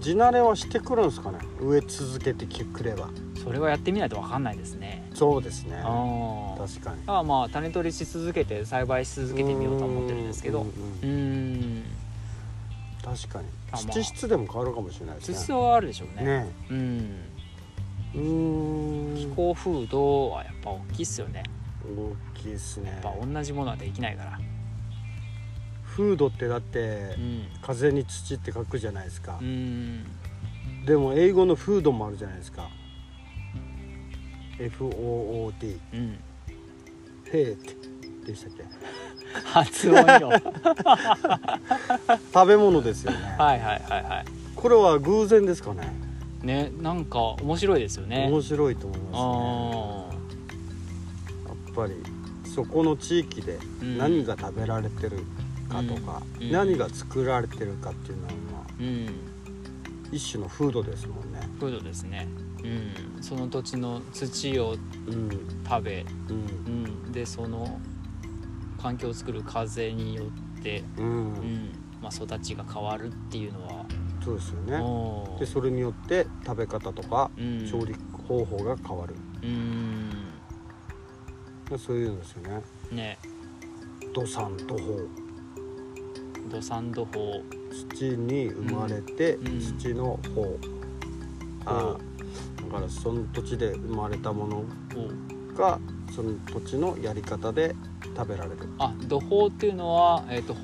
[0.00, 1.38] 地慣れはしてくるんですかね？
[1.60, 3.08] 植え続けてくれば。
[3.42, 5.08] それはやってみないと分かんないですね。
[5.14, 5.76] そうですね。
[5.84, 7.00] ああ確かに。
[7.00, 10.66] だからまあ種取りし続けて栽培し続けてみようと思ってるんですけど。
[11.02, 11.84] うん。
[13.04, 13.76] 確かにあ。
[13.76, 17.18] まあ土質でも変わるかもしれないですね土はあるでしょうねねうん
[18.14, 18.18] う
[19.12, 21.42] ん気候風土はやっぱ大きいっすよね
[21.84, 24.38] 大きいですねやっぱ同じものはできないから
[25.84, 30.04] フードってだってうん風に土って書くじゃないですかう、ん
[30.86, 32.68] でも英語のフードもあるじゃないですか
[34.58, 36.18] FOOD うん
[37.30, 37.92] ヘーって
[38.26, 38.64] でしたっけ
[39.44, 40.30] 発音よ。
[42.32, 43.18] 食べ物ですよね。
[43.38, 44.24] はいはいはいは
[44.54, 45.92] これは偶然ですかね。
[46.42, 48.26] いねなんか面白いですよね。
[48.28, 50.22] 面白いと思いあますね。
[51.46, 52.02] やっぱり
[52.54, 53.98] そこの地域でうん。
[53.98, 55.24] 何が食べられてる
[55.68, 56.50] かとか、うん。
[56.50, 59.14] 何が作られてるかっていうのは、まあ、ーうん。
[60.12, 61.40] 一種のフードですもんね。
[61.58, 62.28] フードですね。
[62.62, 63.22] うん。
[63.22, 64.76] その土地の土を
[65.06, 65.30] うん。
[65.68, 66.36] 食べ、うん。
[67.06, 67.80] うん、でその
[68.82, 70.24] 環境を作る風によ
[70.58, 71.72] って、うん、うん
[72.02, 73.86] まあ、育ちが変わるっていうのは、
[74.24, 75.38] そうですよね。
[75.38, 77.70] でそれによって食べ方とかうん。
[77.70, 77.94] 調理
[78.26, 80.12] 方法が変わる、うん。
[81.78, 82.62] そういうんですよね。
[82.90, 83.18] ね。
[84.12, 85.08] 土産土法。
[86.50, 87.42] 土産土法。
[87.88, 89.60] 土に生まれて、うん。
[89.78, 90.58] 土の方。
[91.66, 91.96] あ
[92.56, 94.66] だからその土地で生まれたものを
[95.56, 95.78] が
[96.14, 97.76] その土地のやり方で
[98.16, 98.56] 食べられる。
[98.78, 100.56] あ土法っていうのは、えー、と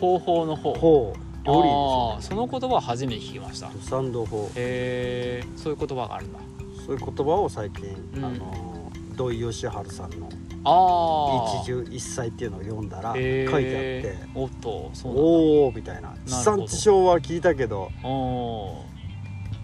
[0.00, 0.74] 方法の方。
[0.74, 3.68] 方料理ですその言葉は初めて聞きました。
[3.68, 6.38] 土産土法へえそういう言葉があるんだ。
[6.86, 8.24] そういう言葉を最近、うん。
[8.24, 10.28] あの土井善晴さんの
[10.64, 16.14] ああ一汁一菜っていうのを読んだら書いてあっておっとそうおおみたいな。
[16.26, 18.82] 地産地消は聞いたけどお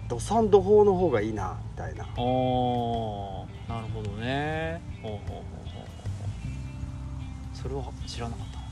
[0.07, 2.05] 土産土法の方がいいなみたいな。
[2.05, 2.21] ー。
[2.21, 3.69] おー。
[3.69, 4.81] なるほどね。
[5.01, 5.50] ほうほうほうほうほう
[7.61, 8.63] それは知らなかったな。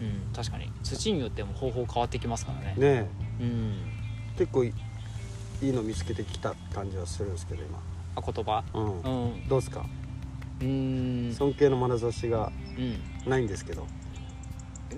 [0.00, 0.32] うん。
[0.34, 0.70] 確かに。
[0.82, 2.74] 土によっても方法変わってきますからね。
[2.76, 3.08] ね
[3.40, 3.74] うん。
[4.34, 4.72] え結構い
[5.62, 7.62] いいの見つけてきた感じはするんですけど
[8.16, 8.64] あ言葉？
[8.74, 9.00] 今、うん。
[9.02, 9.48] うん。
[9.48, 9.84] どうですか？
[10.60, 11.34] うーん。
[11.34, 13.30] 尊敬の眼差しがうん。
[13.30, 13.86] ないんですけど。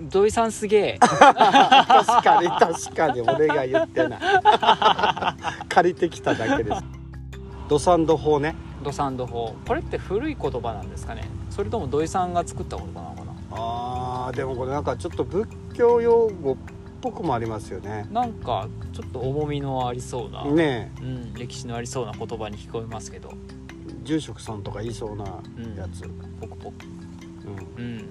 [0.09, 0.97] 土井さんすげえ。
[1.01, 1.19] 確
[2.23, 3.21] かに確かに。
[3.21, 4.19] 俺が言ってない。
[5.69, 6.83] 借りてきただけです。
[7.69, 8.55] 土産土法ね。
[8.83, 9.55] 土産土法。
[9.65, 11.23] これって古い言葉なんですかね？
[11.57, 13.33] それとも土井さんが作った言葉なのかな？
[13.49, 16.55] あーでもこれなんかちょっと仏教用語っ
[17.01, 18.05] ぽくもありますよね。
[18.11, 23.31] なんかちょっと重みのありそうな、ねうん、歴史のありそうな言葉に聞こえますけど。
[23.33, 23.33] え
[24.03, 25.25] 住職さんとか言いそうな
[25.75, 26.03] やつ、
[26.39, 26.75] ポクポク
[27.77, 27.83] うん。
[27.83, 28.05] うん。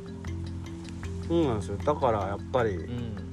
[1.28, 1.76] そうなんですよ。
[1.76, 3.25] だからやっぱりうん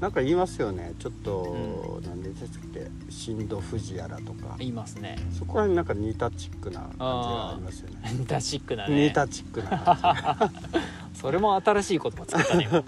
[0.00, 0.94] なんか言いますよね。
[0.98, 4.56] ちょっと、うなんでですっけ新戸富士やらとか。
[4.58, 5.18] 言いますね。
[5.38, 7.96] そこら辺なんかニータチックな感じがありますよね。
[8.18, 9.06] ニタシックなニね。
[9.08, 9.78] ータチックな。
[9.78, 10.50] 感
[11.12, 12.66] それも新しい言葉作ったね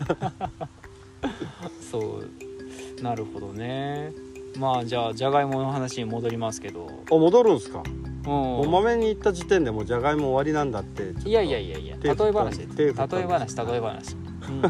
[1.90, 2.30] そう。
[3.02, 4.14] なるほどね。
[4.58, 7.82] まあじゃあじゃがいもの話に戻りますけど、じあ戻るんすか、
[8.26, 11.96] うん、お豆に行った時点でもうじゃがいも終わりなんだっていやいやいやいや。
[11.96, 14.62] 手例え話例え話例え話、うん、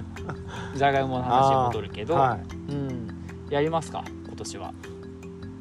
[0.75, 2.73] じゃがいもの話に戻るけど、はい。
[2.73, 3.09] うん、
[3.51, 4.05] やりますか？
[4.27, 4.75] 今年は、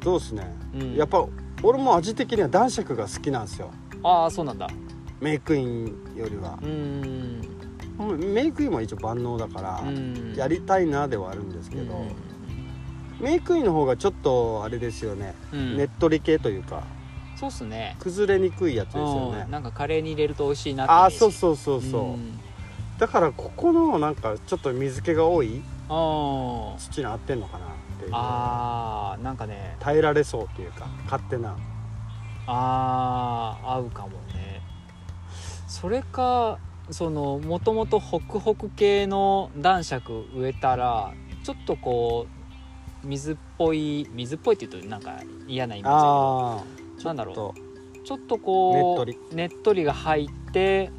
[0.02, 1.24] そうですね、うん、やっぱ
[1.62, 3.70] 俺も味的には男爵が好きなんですよ。
[4.02, 4.68] ああそうなんだ。
[5.20, 5.84] メイクイン
[6.16, 6.58] よりは。
[6.62, 7.40] う、ん。
[8.18, 10.34] メイクインは一応万能だから、うん。
[10.34, 12.14] やりたいなではあるんですけど、うん。
[13.20, 15.76] メイクインの方がちょっとあれですよね、うん。
[15.76, 16.82] ねっとり系というか
[17.36, 17.96] そうっすね。
[18.00, 19.42] 崩れにくいやつですよね。
[19.44, 22.40] うん、なんかカレーに入れると美味しいなってああそうそうそうそう、ん
[22.98, 27.68] だからここのなんかちょっと水気が多い土に合ってんのかなっ
[27.98, 28.10] ていう。
[28.12, 29.76] あーなんかね。
[29.80, 31.56] 耐えられそうっていうか勝手な。
[32.46, 34.62] あー合うかもね。
[35.66, 36.58] それか
[36.90, 41.12] そのもともとホクホク系の男爵植えたら
[41.42, 42.26] ちょっとこ
[43.02, 45.14] う水っぽい水っぽいって言うとなんか
[45.48, 46.62] 嫌なイメージだああ
[46.98, 48.06] けどなんだろとう。
[48.06, 50.90] ちょっとこうねっねっとりが入って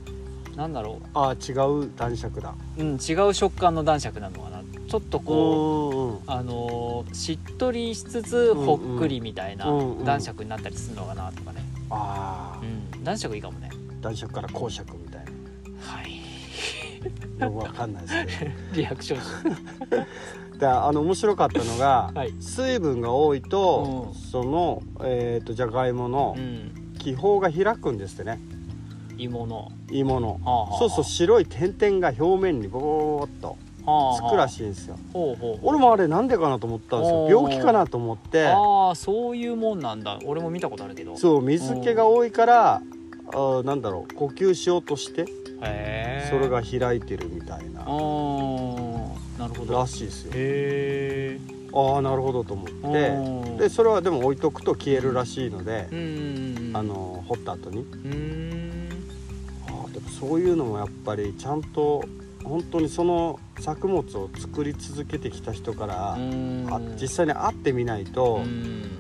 [0.56, 2.54] なんだろああ違う男爵だ。
[2.78, 4.62] う、うん、違う食感の男爵なのかな。
[4.88, 6.20] ちょっとこううんうん。
[6.28, 10.06] あのーしっとりしつつほっくりみたいなうんうん。
[10.06, 13.70] 男爵になったりするのかなとかね、あうん、男爵いいかもね。
[13.72, 15.26] あ男爵から公爵みたい
[15.80, 16.22] はい。
[17.40, 18.52] なよくわかんないですけど。
[18.76, 19.18] リアクショ
[20.54, 22.34] ン であの面白かったのが、はい。
[22.40, 24.14] 水分が多いと、うん。
[24.14, 26.94] その、えー、とじゃがいものうん。
[27.00, 28.40] 気泡が開くんですってね。
[28.40, 28.63] 芋の
[29.18, 29.58] 芋の。
[29.58, 29.68] は
[30.46, 33.58] あはあそうそう白い点々が表面にボーっと
[34.28, 34.98] つくらしいんですよ。
[35.12, 37.28] ほうほう俺もあれなんでかなと思ったんですよ。
[37.30, 38.48] 病気かなと思って。
[38.48, 40.20] ああそういうもんなんだ。
[40.26, 41.18] 俺も見たことあるけど。
[41.18, 45.26] そう水気が多いからあーなんだろう呼吸しようとして
[46.30, 47.82] それが開いてるみたいな。
[47.82, 49.74] あーなるほど。
[49.74, 50.32] らしいですよ。
[50.34, 51.64] へえ。
[51.76, 53.64] ああなるほどと思って。
[53.64, 56.72] でそれはでも置いとくと消えるらしいのでう、ん。
[56.74, 57.82] あの掘った後に。
[57.82, 58.63] うーん
[60.28, 62.06] そういうのもやっぱりちゃんと
[62.46, 66.18] 本当にその作物を作り続けてきた人から、
[67.00, 69.00] 実際に会ってみないとうん。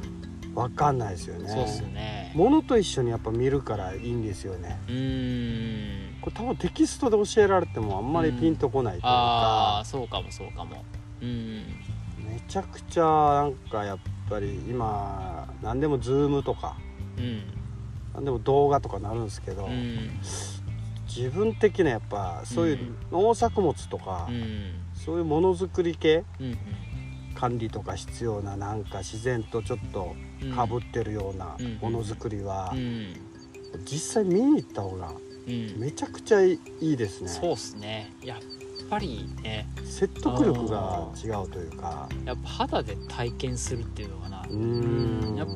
[0.53, 1.49] 分かんないですよね。
[1.49, 2.31] そうっすね。
[2.35, 4.79] ものと一緒にやっぱ見るからいいんですよね。
[4.87, 6.21] うーん。
[6.21, 10.83] これ多分テキストで教えられてもあんまりピンとこないというあか、あそうかもそうかも。
[11.21, 11.63] うん。
[12.29, 13.97] めちゃくちゃなんかやっ
[14.29, 16.75] ぱり今何でもズームとか
[17.17, 17.41] うん。
[18.13, 20.19] 何でも動画とかなるんですけど、うん
[21.15, 24.71] 自分的なやっぱそういう農作物とか、うん。
[24.93, 26.57] そういうものづくり系うん
[27.35, 30.51] 管理とか必要ななんか自然とちょっとうん。
[30.51, 33.13] かぶってるようなうんものづくりはう、ん。
[33.85, 35.13] 実際見に行った方が
[35.47, 35.79] うん。
[35.79, 37.29] めちゃくちゃいいですね。
[37.29, 38.13] そうっすね。
[38.23, 38.39] やっ
[38.89, 39.67] ぱりね。
[39.83, 42.07] 説得力が違うというか。
[42.25, 44.41] やっぱ肌で体験するっていうのかな。
[44.41, 45.35] うーん。
[45.35, 45.47] やっ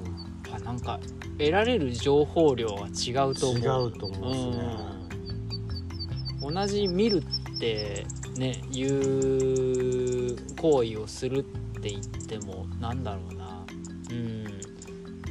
[0.52, 1.00] ぱなんか
[1.38, 3.62] 得られる情報量が違うと思う。
[3.62, 4.92] 違うと思うんですね。
[4.92, 4.97] うん
[6.42, 7.24] 同じ見る
[7.56, 11.44] ってねいう行為をするっ
[11.82, 13.66] て言ってもなんだろうな。
[14.12, 14.48] うん。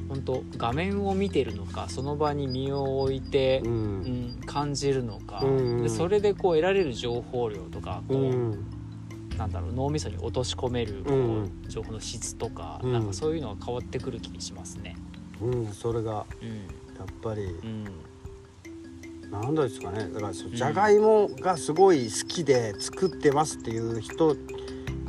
[0.09, 8.67] 本当画面を見てるのかその場に身を置いてう、うんん、感じるのか、うんでそれでこう得られる情報量とかこう、うん。
[9.37, 12.93] なんだろう脳みそに落とし込めるこう、うん情報の質とか、うん。
[12.93, 14.97] なんかそういうのが変わってくる気にしますね。
[15.43, 16.49] うんそれがうん。
[16.97, 17.85] やっぱりうん
[19.31, 20.09] なんですかね。
[20.13, 24.37] だからじゃがいもがすごい好きで作ってますっていう人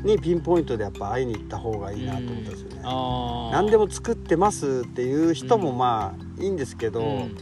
[0.04, 2.82] にピンポイントでやっぱ会いに行った方がいいなと思ったんですよね。
[3.52, 7.38] 何でも作ってますっていう人もまあいいんですけど、うん。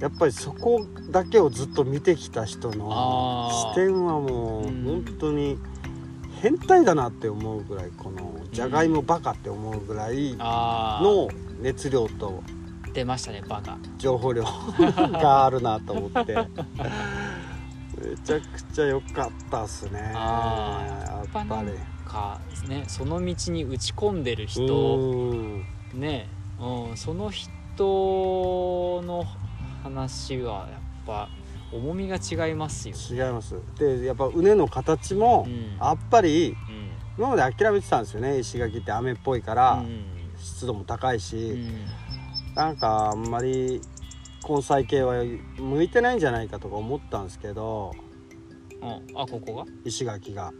[0.00, 4.84] やっぱりそこだけをずっと見てきた人の視点はもううん。
[4.84, 5.58] 本当に
[6.40, 11.28] 変態だなって思うぐらいこのじゃがいもバカって思うぐらいの
[11.60, 12.42] 熱量と
[12.92, 13.78] 出ましたねバカ。
[13.98, 14.44] 情報量。
[15.12, 16.34] があるなと思って。
[16.34, 20.12] めちゃくちゃ良かったっすね。
[20.14, 21.72] あーやっぱり。
[22.04, 24.62] かねその道に打ち込んでるう人
[24.96, 25.64] ん。
[25.94, 26.28] ね、
[26.58, 29.24] うん、その人の
[29.82, 31.28] 話はやっぱ
[31.72, 32.96] 重みが違いますよ。
[33.10, 33.54] 違います。
[33.78, 35.76] でやっぱ畝の形もうん。
[35.78, 36.90] やっぱりうん。
[37.18, 40.04] 今まで諦めてたんですよね石垣って雨っぽいから、うん。
[40.38, 41.84] 湿度も高いし、うん
[42.60, 43.80] なんかあんまり
[44.46, 45.24] 根菜系は
[45.58, 47.92] 向いてないんじゃないかとか思ったんですけど
[48.82, 49.18] うん。
[49.18, 49.64] あここが？
[49.82, 50.52] 石垣が。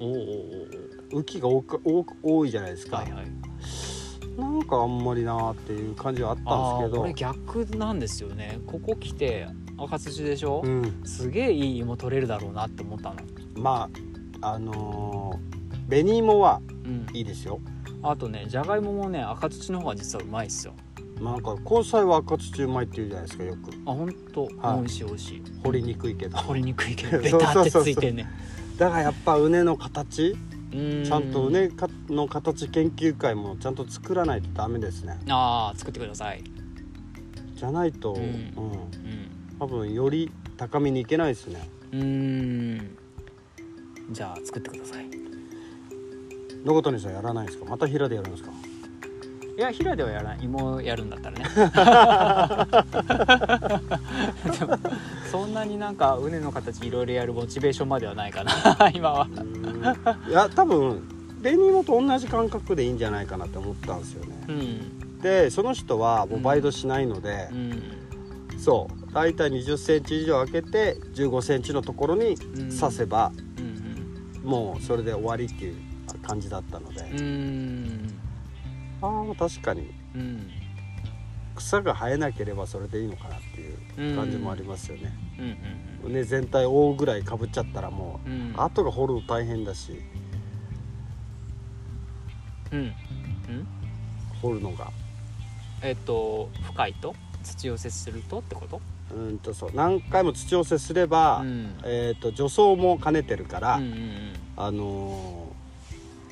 [0.00, 0.12] おおお
[1.16, 3.26] お浮きが多く多く多いじゃないですか、おはいはい。
[4.38, 8.60] なんかあんまりなーっていう感じはあったんです俺逆なんですよね。
[8.68, 13.16] ここ来て赤土でしょ、けど、うん、すげえいい芋取れるだろうなって思ったの。
[13.56, 13.90] ま
[14.40, 17.58] ああのー紅芋はうんいいですよ。
[18.04, 20.74] あとねじゃがいももね赤土の方が実はうまいっすよ
[21.20, 23.70] なんか根菜は赤土うまいって言うじゃないですかよく。
[23.86, 24.78] あ本当、はい。
[24.78, 25.42] 美味しい美味しい。
[25.62, 26.38] 掘りにくいけど。
[26.38, 27.18] 掘りにくいけど。
[27.18, 28.26] ベタってついてんね。
[28.78, 30.34] だからやっぱ畝の形。
[30.72, 35.18] ちちゃんと畝かの形研究会もちゃんと作らないとダメですね。
[35.28, 36.44] ああ作ってください。
[37.54, 38.20] じゃないと、うん。
[38.20, 38.86] うん、うん。
[39.58, 41.68] 多分より高みに行けないですね。
[41.92, 42.96] うーん。
[44.12, 45.06] じゃあ作ってください。
[46.64, 47.64] 野方にさんやらないんですか？
[47.64, 48.50] また平でやるんですか？
[49.60, 51.44] いや平ではやらない芋やるんだったらね。
[54.58, 54.78] でも
[55.30, 58.52] そんなになんか畝の形いろいろやるモチベーションまではないかな。
[58.94, 59.28] 今は。
[60.26, 61.02] いや多分
[61.42, 65.18] 紅芋と同じ感覚でいいんじゃないかなって思ったんですようねん。
[65.20, 67.82] でその人はもうバイトしないのでう、ん。
[68.58, 72.70] そう大体2 0センチ以上開けて1 5センチのところにうん。
[72.74, 73.70] 刺せば、うん
[74.42, 75.74] もうそれで終わりっていう
[76.26, 78.19] 感じだったので、うんうん
[79.02, 79.90] ああ確かに。
[80.14, 80.50] うん。
[81.56, 86.06] 草が生えなければそれでいいのかなっていう感じもありますよね、うん。
[86.06, 88.54] うんね全体覆うぐらいかぶっちゃったらもううん。
[88.56, 90.00] 後が掘るの大変だし。
[92.72, 92.78] うん。
[92.78, 92.94] うん。
[94.40, 94.90] 掘るのが。
[95.82, 97.14] えっと深いと？
[97.42, 98.80] 土寄せするとってこと？
[99.14, 99.70] うんとそう。
[99.74, 101.74] 何回も土寄せすれば、うん。
[101.84, 105.48] えー、と除草も兼ねてるから、うんうんあの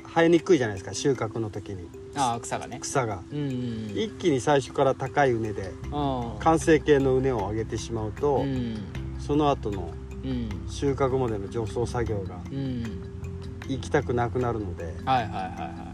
[0.05, 1.83] ー生えにくいじゃないですか収穫の時に。
[1.83, 2.79] うんああ草がね。
[2.81, 3.23] 草が。
[3.31, 8.77] うんうん一気に最初から高い畝でうん完成形の畝を上げてしまうと、うん。
[9.19, 9.91] その後の
[10.23, 10.49] うん。
[10.69, 12.83] 収穫までの除草作業がうん。
[13.67, 15.93] 行きたくなくなるので、はいはいはいは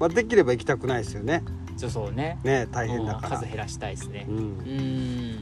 [0.00, 1.42] まあ、できれば行きたくないですよね。
[1.76, 2.38] いそうそうね。
[2.42, 4.26] ね大変だうんから数減らしたいですね。
[4.28, 4.36] うん。
[4.36, 5.38] うん。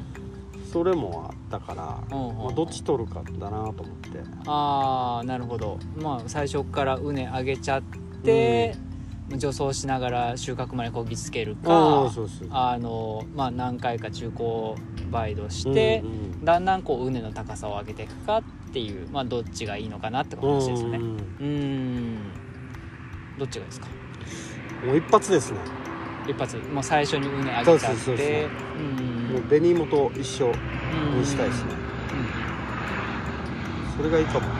[0.70, 4.18] それもあったから、うんうんまあ、どっち取るかだなと思って。
[4.46, 5.78] ああなるほど。
[5.96, 7.82] まあ最初から畝上げちゃっ
[8.22, 8.76] て、
[9.36, 12.10] 除草しながら収穫までこぎつけるあか
[12.50, 14.76] あの、まあ、何回か中高
[15.10, 20.98] 梅土してう、んだんだんこう畝の高さを上げていくかっていう、まあ、どっちがいいのかなってうん話ですよね。
[20.98, 22.18] うんうん
[23.38, 23.86] どっちがいいですか？
[24.86, 25.58] もう一発ですね。
[26.28, 26.56] 一発。
[26.56, 27.64] もう最初に畝上げちゃって。
[27.64, 28.26] そうそうそうそう。
[28.78, 28.86] うん。
[29.32, 30.50] もう紅芋と一緒う
[31.16, 31.72] んにしたいですね。
[31.72, 31.76] う
[33.96, 34.46] それがいいかも。
[34.46, 34.56] んうん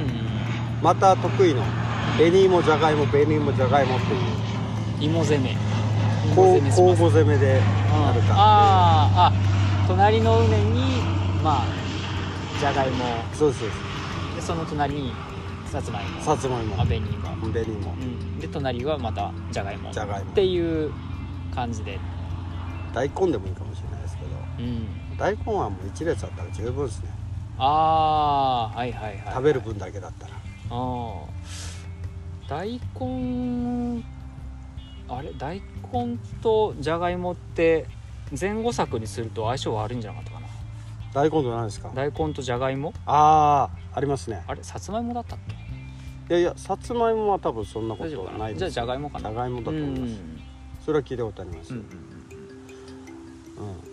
[0.00, 0.08] うん。
[0.82, 1.62] また得意の
[2.16, 5.10] 紅芋じゃがいも紅芋じゃがいもっていう。
[5.10, 5.56] 芋攻め。
[6.36, 7.60] 交互攻めで
[7.92, 8.02] うん。
[8.02, 9.36] やるかあー
[9.84, 11.02] あ隣の畝に
[11.42, 11.64] まあ
[12.60, 13.04] じゃがいも
[13.34, 15.12] そうですそうででその隣に
[15.66, 16.20] さつまいも。
[16.20, 16.80] すさつまいも。
[16.80, 20.92] あ紅芋、紅芋うん、で隣はまたじゃがいもっじゃがいもていう
[21.54, 21.98] 感じで、
[22.94, 24.30] 大根でもいいかもしれないですけど。
[24.58, 27.10] うん、大根はもう一列あったら十分ですね。
[27.58, 30.34] ああはいはいはい食べる分だけだったら。
[30.34, 30.38] あ
[30.70, 31.31] あ
[32.52, 34.04] 大根
[35.08, 37.86] あれ大根とじゃがいもって
[38.38, 40.46] 前後作にすると相性悪いんじゃなかったかな。
[41.14, 41.90] 大根と何ですか？
[41.94, 42.92] 大根とじゃがいも？
[43.06, 44.44] ああありますね。
[44.46, 45.38] あれさつまいもだったっ
[46.28, 46.34] け？
[46.34, 48.58] いやいやさつまいもは多分そんなことないです。
[48.58, 49.30] じゃあじゃがいもかな。
[49.30, 50.42] じゃがいもだと思います、うん
[50.84, 51.86] それは聞いたことあります、ううんん。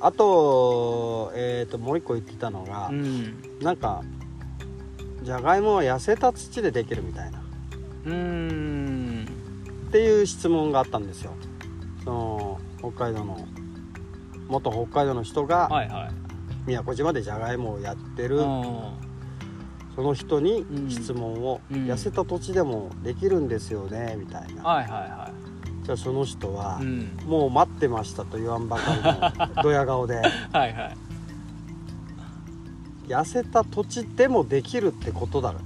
[0.02, 3.42] あと,、えー、ともう一個言ってたのが、うん。
[3.62, 4.02] なんか
[5.24, 7.42] じゃがいもは痩せた土でできるみたいな
[8.06, 8.14] うん。
[8.14, 9.26] うん。
[9.90, 11.08] っていう質問があったん。
[11.08, 11.32] ですよ
[12.04, 13.46] その北海道の
[14.48, 16.12] 元北海道の人がはいはい
[16.68, 18.40] 宮古島でじゃがいもをやってる
[19.96, 21.86] その人に質問を「うん。
[21.86, 23.48] 痩せた土地でもできるん。
[23.48, 25.32] ですよね」みたいなはいはいは
[25.84, 27.18] じゃあその人は、うん。
[27.26, 28.68] もう待ってましたと言わん。
[28.70, 30.98] ばかりのドヤ顔ではいはい
[33.08, 35.60] 痩せた土地でもできるってことだろ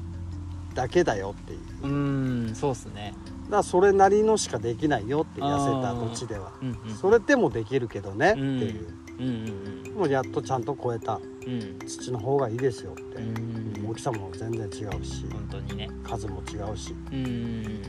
[0.74, 1.60] だけだよっていう。
[1.84, 3.14] うーんそうっすね。
[3.46, 6.52] だからそれなりのしかできないよって痩せた土地では。
[6.62, 8.88] うんうんそれでもできるけどねってうんいう。
[9.20, 9.30] うんう
[9.90, 11.20] んもうやっとちゃんと超えた。
[11.46, 11.80] うん。
[11.88, 13.18] 土の方がいいですよって。
[13.22, 13.90] うん。
[13.90, 15.26] 大きさも全然違うし。
[15.32, 15.90] 本当にね。
[16.04, 16.96] 数も違うし。
[17.12, 17.82] うん。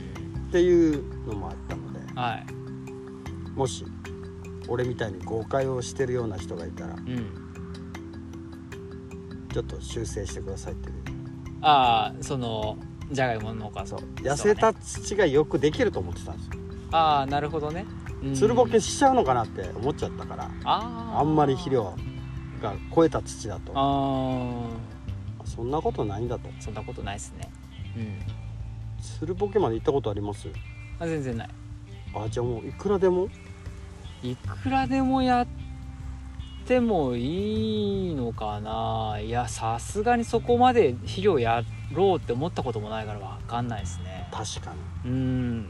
[0.49, 1.99] っていうのもあったので。
[2.13, 2.45] はい。
[3.55, 3.85] もし
[4.67, 7.25] 俺みたいに誤解をしてるような人がいたらうん。
[9.51, 10.95] ちょっと修正してくださいっていう
[11.67, 12.77] ああその
[13.11, 13.99] じゃがいもの農家そう。
[14.21, 16.51] 痩せた土がよくできると思ってたんですよ。
[16.91, 17.85] ああなるほどね。
[18.21, 18.35] うん。
[18.35, 21.19] つるボケしちゃうのかなって思っちゃったからあー。
[21.19, 21.95] あんまり肥料
[22.61, 23.71] が超えた土だと。
[23.75, 24.69] あ
[25.45, 26.47] そんなことないんだと。
[26.49, 27.51] ーそんなことないっすね。
[27.97, 28.19] うん。
[29.01, 30.47] つるボケまで行ったことあります？
[30.99, 31.49] あ全然ない。
[32.15, 33.27] あじゃあもういくらでも？
[34.21, 35.64] いくらでもやって
[36.81, 39.19] もいいのかな。
[39.19, 41.63] いやさすがにそこまで肥料や
[41.93, 44.27] ろうって思ったこともないからわかんないですね。
[44.31, 44.73] 確か
[45.05, 45.11] に。
[45.11, 45.19] うん。
[45.19, 45.23] う
[45.63, 45.69] ん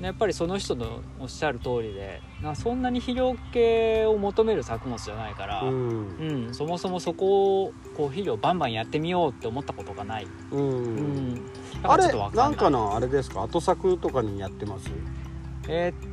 [0.00, 11.46] やっぱりその人のおっしゃる通りでなそんなに肥料系を求める作物じゃないから、ううんんそもそもそこをこう肥料バンバンやってみようって思ったことがない、うん、うん。
[11.82, 13.42] だあれなんかのあれですか？
[13.44, 14.90] 後作とかにやってます？
[15.68, 16.11] えーっ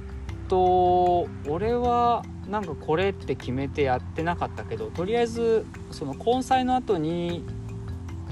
[0.49, 7.45] と俺はなんかこれって決めてやってなかったけどとりあえずその根菜の後に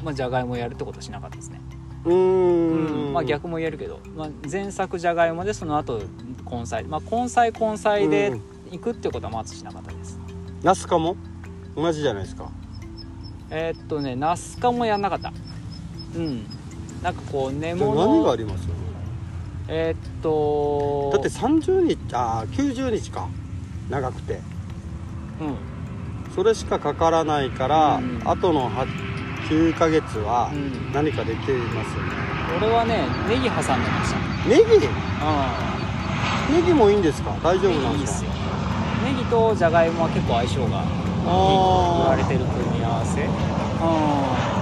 [0.03, 1.61] まあじゃがいもやるってことはしなかったですね。
[2.05, 3.09] うん。
[3.11, 3.13] ん。
[3.13, 6.01] まあ逆も言えるけど、まあ、前作じゃがいもでその後
[6.49, 8.41] 根菜まあ根菜根菜でうん。
[8.69, 10.19] 行くってことはまずしなかったです。
[10.61, 11.15] ナスカも？
[11.75, 12.51] 同じじゃないですか。
[13.49, 15.31] えーっとねナスカもやんなかった。
[16.15, 16.45] うん。
[17.01, 18.67] なんかこう根物何があります？
[19.69, 23.27] えーっとだって30日あー90日か。
[23.89, 24.33] 長くて。
[24.33, 24.41] うん。
[26.35, 28.21] それしかかからないから、うん。
[28.25, 28.85] あとのは
[29.49, 30.91] 9ヶ月はうん。
[30.93, 32.11] 何かできますよね、
[32.57, 34.19] 俺はねネギ挟んでました。
[34.47, 34.63] ネギ？
[34.63, 36.55] うん。
[36.55, 37.31] ネギもいいんですか？
[37.43, 38.31] 大丈夫なんですか？
[39.03, 40.75] ネギとじゃがいもは結構相性がいいと
[41.99, 43.21] 言われてる組み合わせ。
[43.21, 43.27] うん。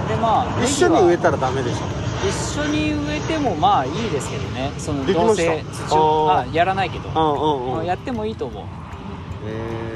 [0.08, 1.86] でまあ一緒に植えたらダメでしょ
[2.24, 4.72] 一緒に植えてもまあいいですけどね。
[4.78, 7.08] そのどうせ土をあやらないけど。
[7.08, 7.84] うんうんうん。
[7.84, 8.64] やってもいいと思う。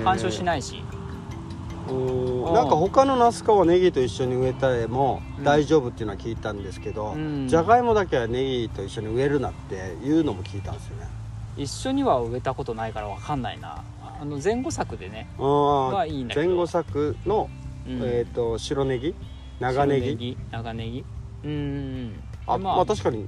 [0.05, 0.83] 干渉しないし。
[1.89, 5.45] なんか他のナス科はネギと一緒に植えたらもうん。
[5.45, 7.49] 大丈夫っていうのは聞いたんですけど、うん。
[7.49, 11.09] じゃがいもだけはネギと一緒に植えるなっていうのも聞いたんですよね。
[11.57, 13.83] 一緒には植えたことないから分かんないな。
[14.21, 15.29] あの前後作でね。
[15.39, 16.47] あはいいんだけど。
[16.47, 17.51] 前後作の、
[17.87, 18.01] うん。
[18.05, 19.15] えっ、と白ネギ？
[19.59, 21.05] 長ネギ長ネギ
[21.45, 23.23] うんあ、でまあ、確かに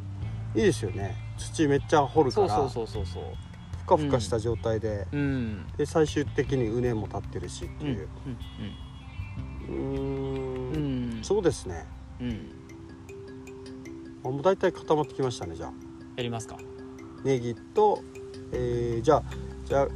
[0.54, 1.16] いいですよね。
[1.38, 2.48] 土めっちゃ掘るから。
[2.48, 3.24] そうそうそうそうそう。
[3.82, 5.66] ふかふかした状態で、うん。
[5.76, 7.88] で最終的に畝も立ってるしってう。
[7.88, 8.08] んいう
[9.68, 10.72] うーん。
[10.72, 11.16] うん。
[11.16, 11.24] うん。
[11.24, 11.84] そうですね。
[12.20, 12.50] うん。
[14.24, 15.72] あもう大体固まってきましたねじゃあ。
[16.16, 16.56] やりますか。
[17.24, 18.02] ネギと、
[18.52, 19.22] えーじゃあ
[19.64, 19.88] じゃあ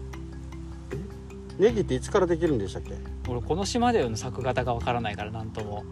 [1.58, 1.62] え？
[1.62, 2.96] ネギっていつからできるんでしたっけ？
[3.28, 5.84] 俺この島での作型が分からないからなんとも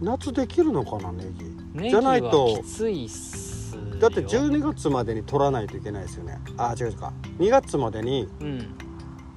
[0.00, 1.24] 夏できるのかなネ
[1.74, 1.88] ギ。
[1.90, 3.82] じゃないとはきついっすよ。
[4.00, 6.38] だって12月までに取らないといけないですよね。
[6.56, 8.76] あ違うか2月までにうん。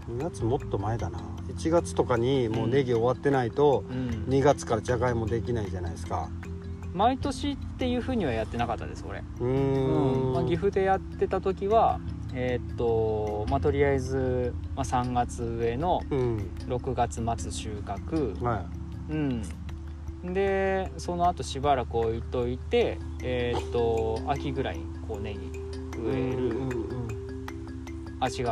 [0.09, 1.19] 2月もっと前だな。
[1.49, 4.25] 1月とかにもうネギ終わってないとうん。
[4.27, 6.29] 2月からじゃがいもできないじゃないですか。
[6.93, 9.23] 毎年っていうふうにはやってなかったです俺。
[9.39, 10.31] うん。
[10.31, 10.33] ん。
[10.33, 11.99] まあ、岐阜でやってた時は
[12.33, 16.49] えーっとまあとりあえず、まあ、3月植えのうん。
[16.67, 18.43] 6月末収穫。
[18.43, 18.65] は
[19.09, 19.43] うん
[20.23, 25.51] でその後しばらく置いといてえーっと秋ぐらいにこうネギい
[25.97, 26.57] 植えうんる。
[26.57, 26.77] うんうん
[28.19, 28.47] あ違う。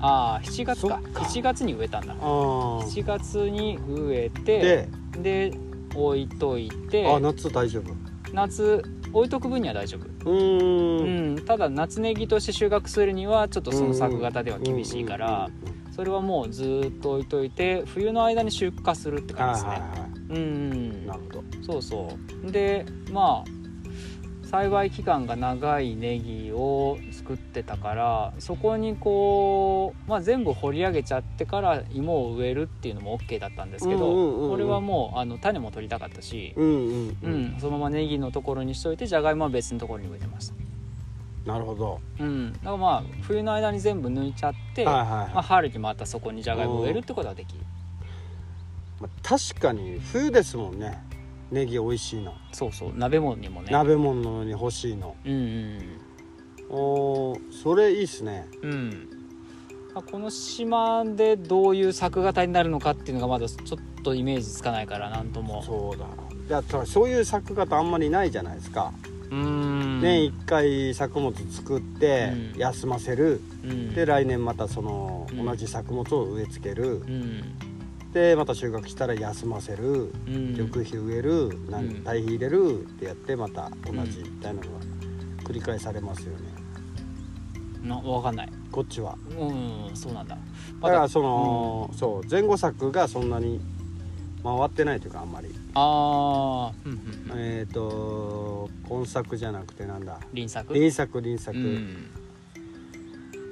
[0.00, 0.88] ああ7月か。
[0.88, 1.20] か。
[1.20, 2.14] 7月に植えたんだ。
[2.14, 2.78] あー。
[2.84, 5.58] 7月に植えてでで
[5.94, 7.94] 置いといてあ夏大丈夫。
[8.32, 10.30] 夏置いとく分には大丈夫。
[10.30, 11.34] うん。
[11.36, 15.48] ん、ただ夏ネギとして収穫するにはちょっとその作型では厳しいから
[15.94, 19.82] それはもうずっと置いといて冬の間に出荷するって感じですね
[20.32, 22.16] うんなるほどそうそ
[22.46, 22.50] う。
[22.50, 23.62] でまあ
[24.52, 40.54] 栽培期間が長いネギを作ってたからそこにこう、まあ、全部掘り上げちゃってから芋を植えるっていうのも OK だったんですけど、うんうんこれはもうあの種も取りたかったし、うんうんそのままネギのところにしといてじゃがいもは別のところに植えてました。
[41.46, 42.00] なるほど。
[42.20, 47.60] うん、だからまあ冬の間に全部抜いちゃって、はいはいまあ、はい春にまたそこにじゃがいもを植えるってことはできる
[49.02, 51.02] まあ確かに冬ですもんね。
[51.50, 52.34] ネギ美味しいの。
[52.52, 52.92] そうそう。
[52.94, 53.72] 鍋物にもね。
[53.72, 55.16] 鍋物に欲しいの。
[55.24, 55.78] うん
[56.70, 58.46] おーそれいいっすね。
[58.62, 59.08] うん。
[60.10, 65.62] この島でどういう作型になるのかっていうのがまだちょっとイメージつかないからなんとも。
[65.62, 66.06] そうだ。
[66.48, 68.92] だからそういう作型あんまりないじゃないですか、
[69.30, 70.00] うーん。
[70.00, 72.58] 年1回作物作ってうん。
[72.58, 73.94] 休ませる、うん。
[73.94, 75.44] で来年またそのうん。
[75.44, 77.42] 同じ作物を植え付ける、うん
[78.12, 80.50] でまた収穫したら休ませるうん。
[80.52, 81.58] 緑肥植える、
[82.04, 84.84] 堆肥入れるってやってまた同じみたいなのが
[85.44, 86.52] 繰り返されますよね。
[87.82, 88.48] なわかんない。
[88.70, 89.16] こっちは。
[89.38, 89.44] う
[89.92, 90.36] んそうなんだ。
[90.82, 93.60] だからその、そう前後作がそんなに
[94.44, 95.48] 回ってないというかあんまり。
[95.74, 97.38] ああうんうんうん。
[97.38, 100.20] えっ、と今作じゃなくてなんだ。
[100.32, 100.74] 輪作？
[100.74, 101.56] 輪作輪作。
[101.56, 102.08] うん。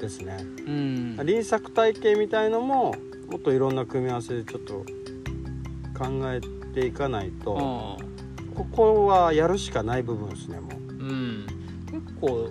[0.01, 0.37] ですね、
[0.67, 1.17] うん。
[1.25, 2.95] 輪作体系みたいのも
[3.31, 4.85] もっといろんな組み合わせでちょっと
[5.97, 6.41] 考え
[6.75, 7.97] ていかないと、
[8.55, 10.93] ここはやるしかない部分ですねもう。
[10.93, 11.47] うん、
[11.91, 12.51] 結構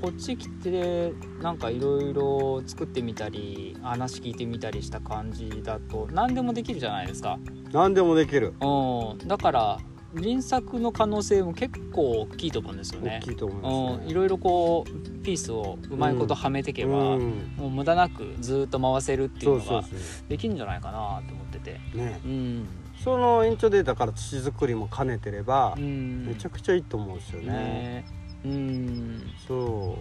[0.00, 1.12] こっち来て
[1.42, 7.38] なんかいろいろ作ってみたり話聞いてみたりした感じだと何でもできるじゃないですか、
[7.72, 8.54] 何でもできる。
[8.60, 9.78] うん、だから
[10.14, 13.20] 輪作の可能性も結構大きいと思うんですよね。
[13.22, 14.04] 大きいと思いますね。
[14.04, 17.54] うん、いろいろこうピースをうまいことはめていけば、うん。
[17.56, 21.80] もう無駄なくずっと回せるっていそううのがそうそうできるんじゃないかなと思ってて。
[21.94, 22.20] ね。
[22.24, 22.68] うん、
[23.04, 27.52] その延長データから土作りも兼ねてればう、ん、めちゃくちゃいいと思うんですよね。
[27.52, 28.04] ね。
[28.44, 29.22] うん。
[29.46, 29.98] そ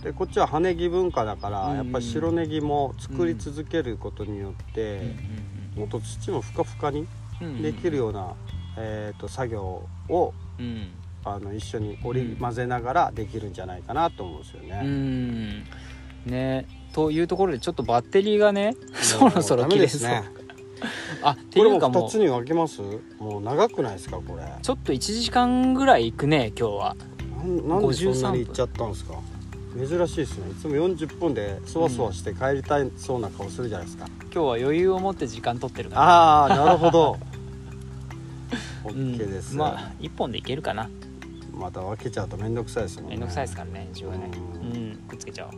[0.00, 0.04] う。
[0.04, 1.76] でこっちは葉ネギ文化だから、うん。
[1.76, 5.16] やっぱり白ネギも作り続けることによって、
[5.74, 7.06] もっと土もふかふかに
[7.40, 7.62] うん。
[7.62, 8.34] できるような、
[8.80, 10.88] えー、と作業をうん。
[11.24, 14.82] あの一緒に織り交ぜながらできるんじゃないかなと思うんですようね。
[14.82, 15.64] ん。
[16.24, 16.64] ね。
[16.94, 20.24] というところでちょっとバッテリーがねそろそろ切れそう、ですね。
[21.22, 22.80] あってこれもいうかも2つに分けます？
[23.18, 24.44] もう長くないですかこれ。
[24.44, 26.96] うちょっと1時間ぐらい行くね今日は。
[27.36, 29.14] なんなんでそんな53分にいっちゃったんですか？
[29.76, 30.50] 珍しいですね。
[30.50, 36.02] いつも40分でそわそわして帰りたいそうな顔するじゃないですか、今日は余裕を持って時間取ってるから。
[36.02, 37.18] ああなるほど。
[37.20, 37.27] うん
[38.84, 40.88] OK です、まあ1本でいけるかな。
[41.58, 43.10] また分けちゃうと面倒くさいですもんね。
[43.10, 44.30] めんどくさいですからね一応ね。
[44.54, 45.52] ううんくっつけちゃおう。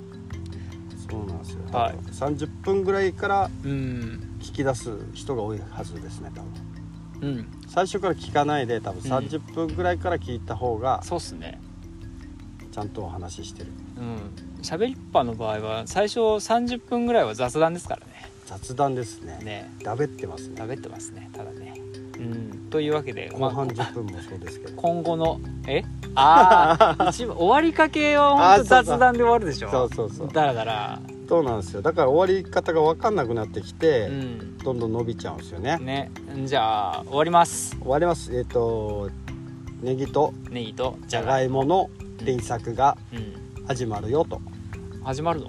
[1.11, 1.95] そうなんですよ、はい。
[1.97, 4.39] 30分ぐらいからうん。
[4.41, 6.43] 聞き出す人が多いはずですね多
[7.21, 7.31] 分。
[7.31, 7.47] うん。
[7.69, 9.27] 最初から聞かないで多分うん。
[9.27, 11.61] 30分ぐらいから聞いた方がそうっすね。
[12.73, 13.73] ちゃんとお話ししてる。
[13.99, 14.63] うん。
[14.63, 18.31] 喋りっぱの場合は最初30分ぐらいは雑談ですからね。
[18.47, 19.39] 雑談ですね。
[19.43, 19.71] ね。
[19.83, 20.55] だべってますね。
[20.57, 21.80] 食べてますねただね
[22.21, 22.69] うん。
[22.71, 24.73] というわけで、後半10分もそうですけど。
[24.77, 25.83] 今後のえ？
[26.17, 28.85] ああ一番終わりかけは本当あそうそう。
[28.85, 29.71] 雑談で終わるでしょ？
[29.71, 30.29] そうそうそう。
[30.29, 31.83] だらだらそうなんですよ。
[31.83, 34.59] だから終わり方が分かんなくなってきて、うん。
[34.59, 35.79] どんどん伸びちゃうんですよね。
[35.79, 36.11] ね。
[36.45, 37.77] じゃあ終わります。
[37.81, 38.37] 終わります。
[38.37, 39.09] えっ、と
[39.83, 41.89] ネギとネギとじゃがいもの
[42.25, 43.67] 連作がうん。
[43.67, 44.41] 始まるよと。
[45.05, 45.47] 始まるの？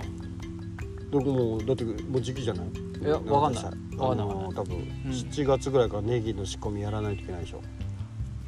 [1.12, 2.68] どこもだってもう時期じゃない？
[3.04, 3.64] いやわかんない
[4.02, 4.82] あの多分ん。
[5.12, 7.62] 7月ぐらいからネギの仕込みやらないといけないでしょ。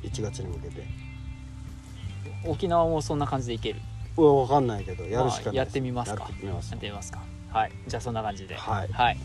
[0.04, 0.84] 1月に向けて。
[2.46, 3.80] 沖縄もそんな感じでいける？
[4.18, 6.24] うわ分かんないけどやるしかないまあやってみますか？
[6.24, 7.22] やってみますやってみますか？
[7.52, 7.72] はい。
[7.88, 8.56] じゃあそんな感じで。
[8.56, 8.88] はい。
[8.92, 9.18] はい。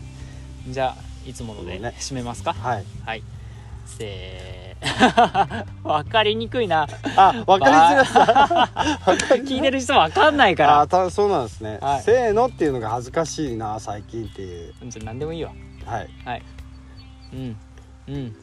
[0.69, 1.93] じゃあいつものでね。
[1.99, 2.53] 締めますか？
[2.53, 2.85] はい。
[3.05, 3.23] はい。
[3.85, 4.69] せー。
[5.83, 6.87] 分かりにくいな。
[7.17, 8.69] あ分かりづらさ。
[9.45, 12.01] 聞いてる人分かんないかあたそうなんですね、はい。
[12.03, 14.73] せーのっていうのが恥ずかしいな最近っていう。
[14.81, 15.51] らじゃあ何でもいいよ
[15.89, 16.09] はい。
[16.23, 16.43] はい。
[17.33, 17.57] うん。
[18.07, 18.35] うん。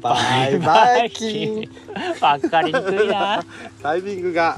[0.00, 1.70] バイバイキン
[2.20, 3.42] 分かりにくいな。
[3.82, 4.56] タイミングが。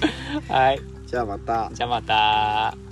[0.48, 0.80] はい。
[1.06, 1.70] じゃあまた。
[1.72, 2.89] じゃあまた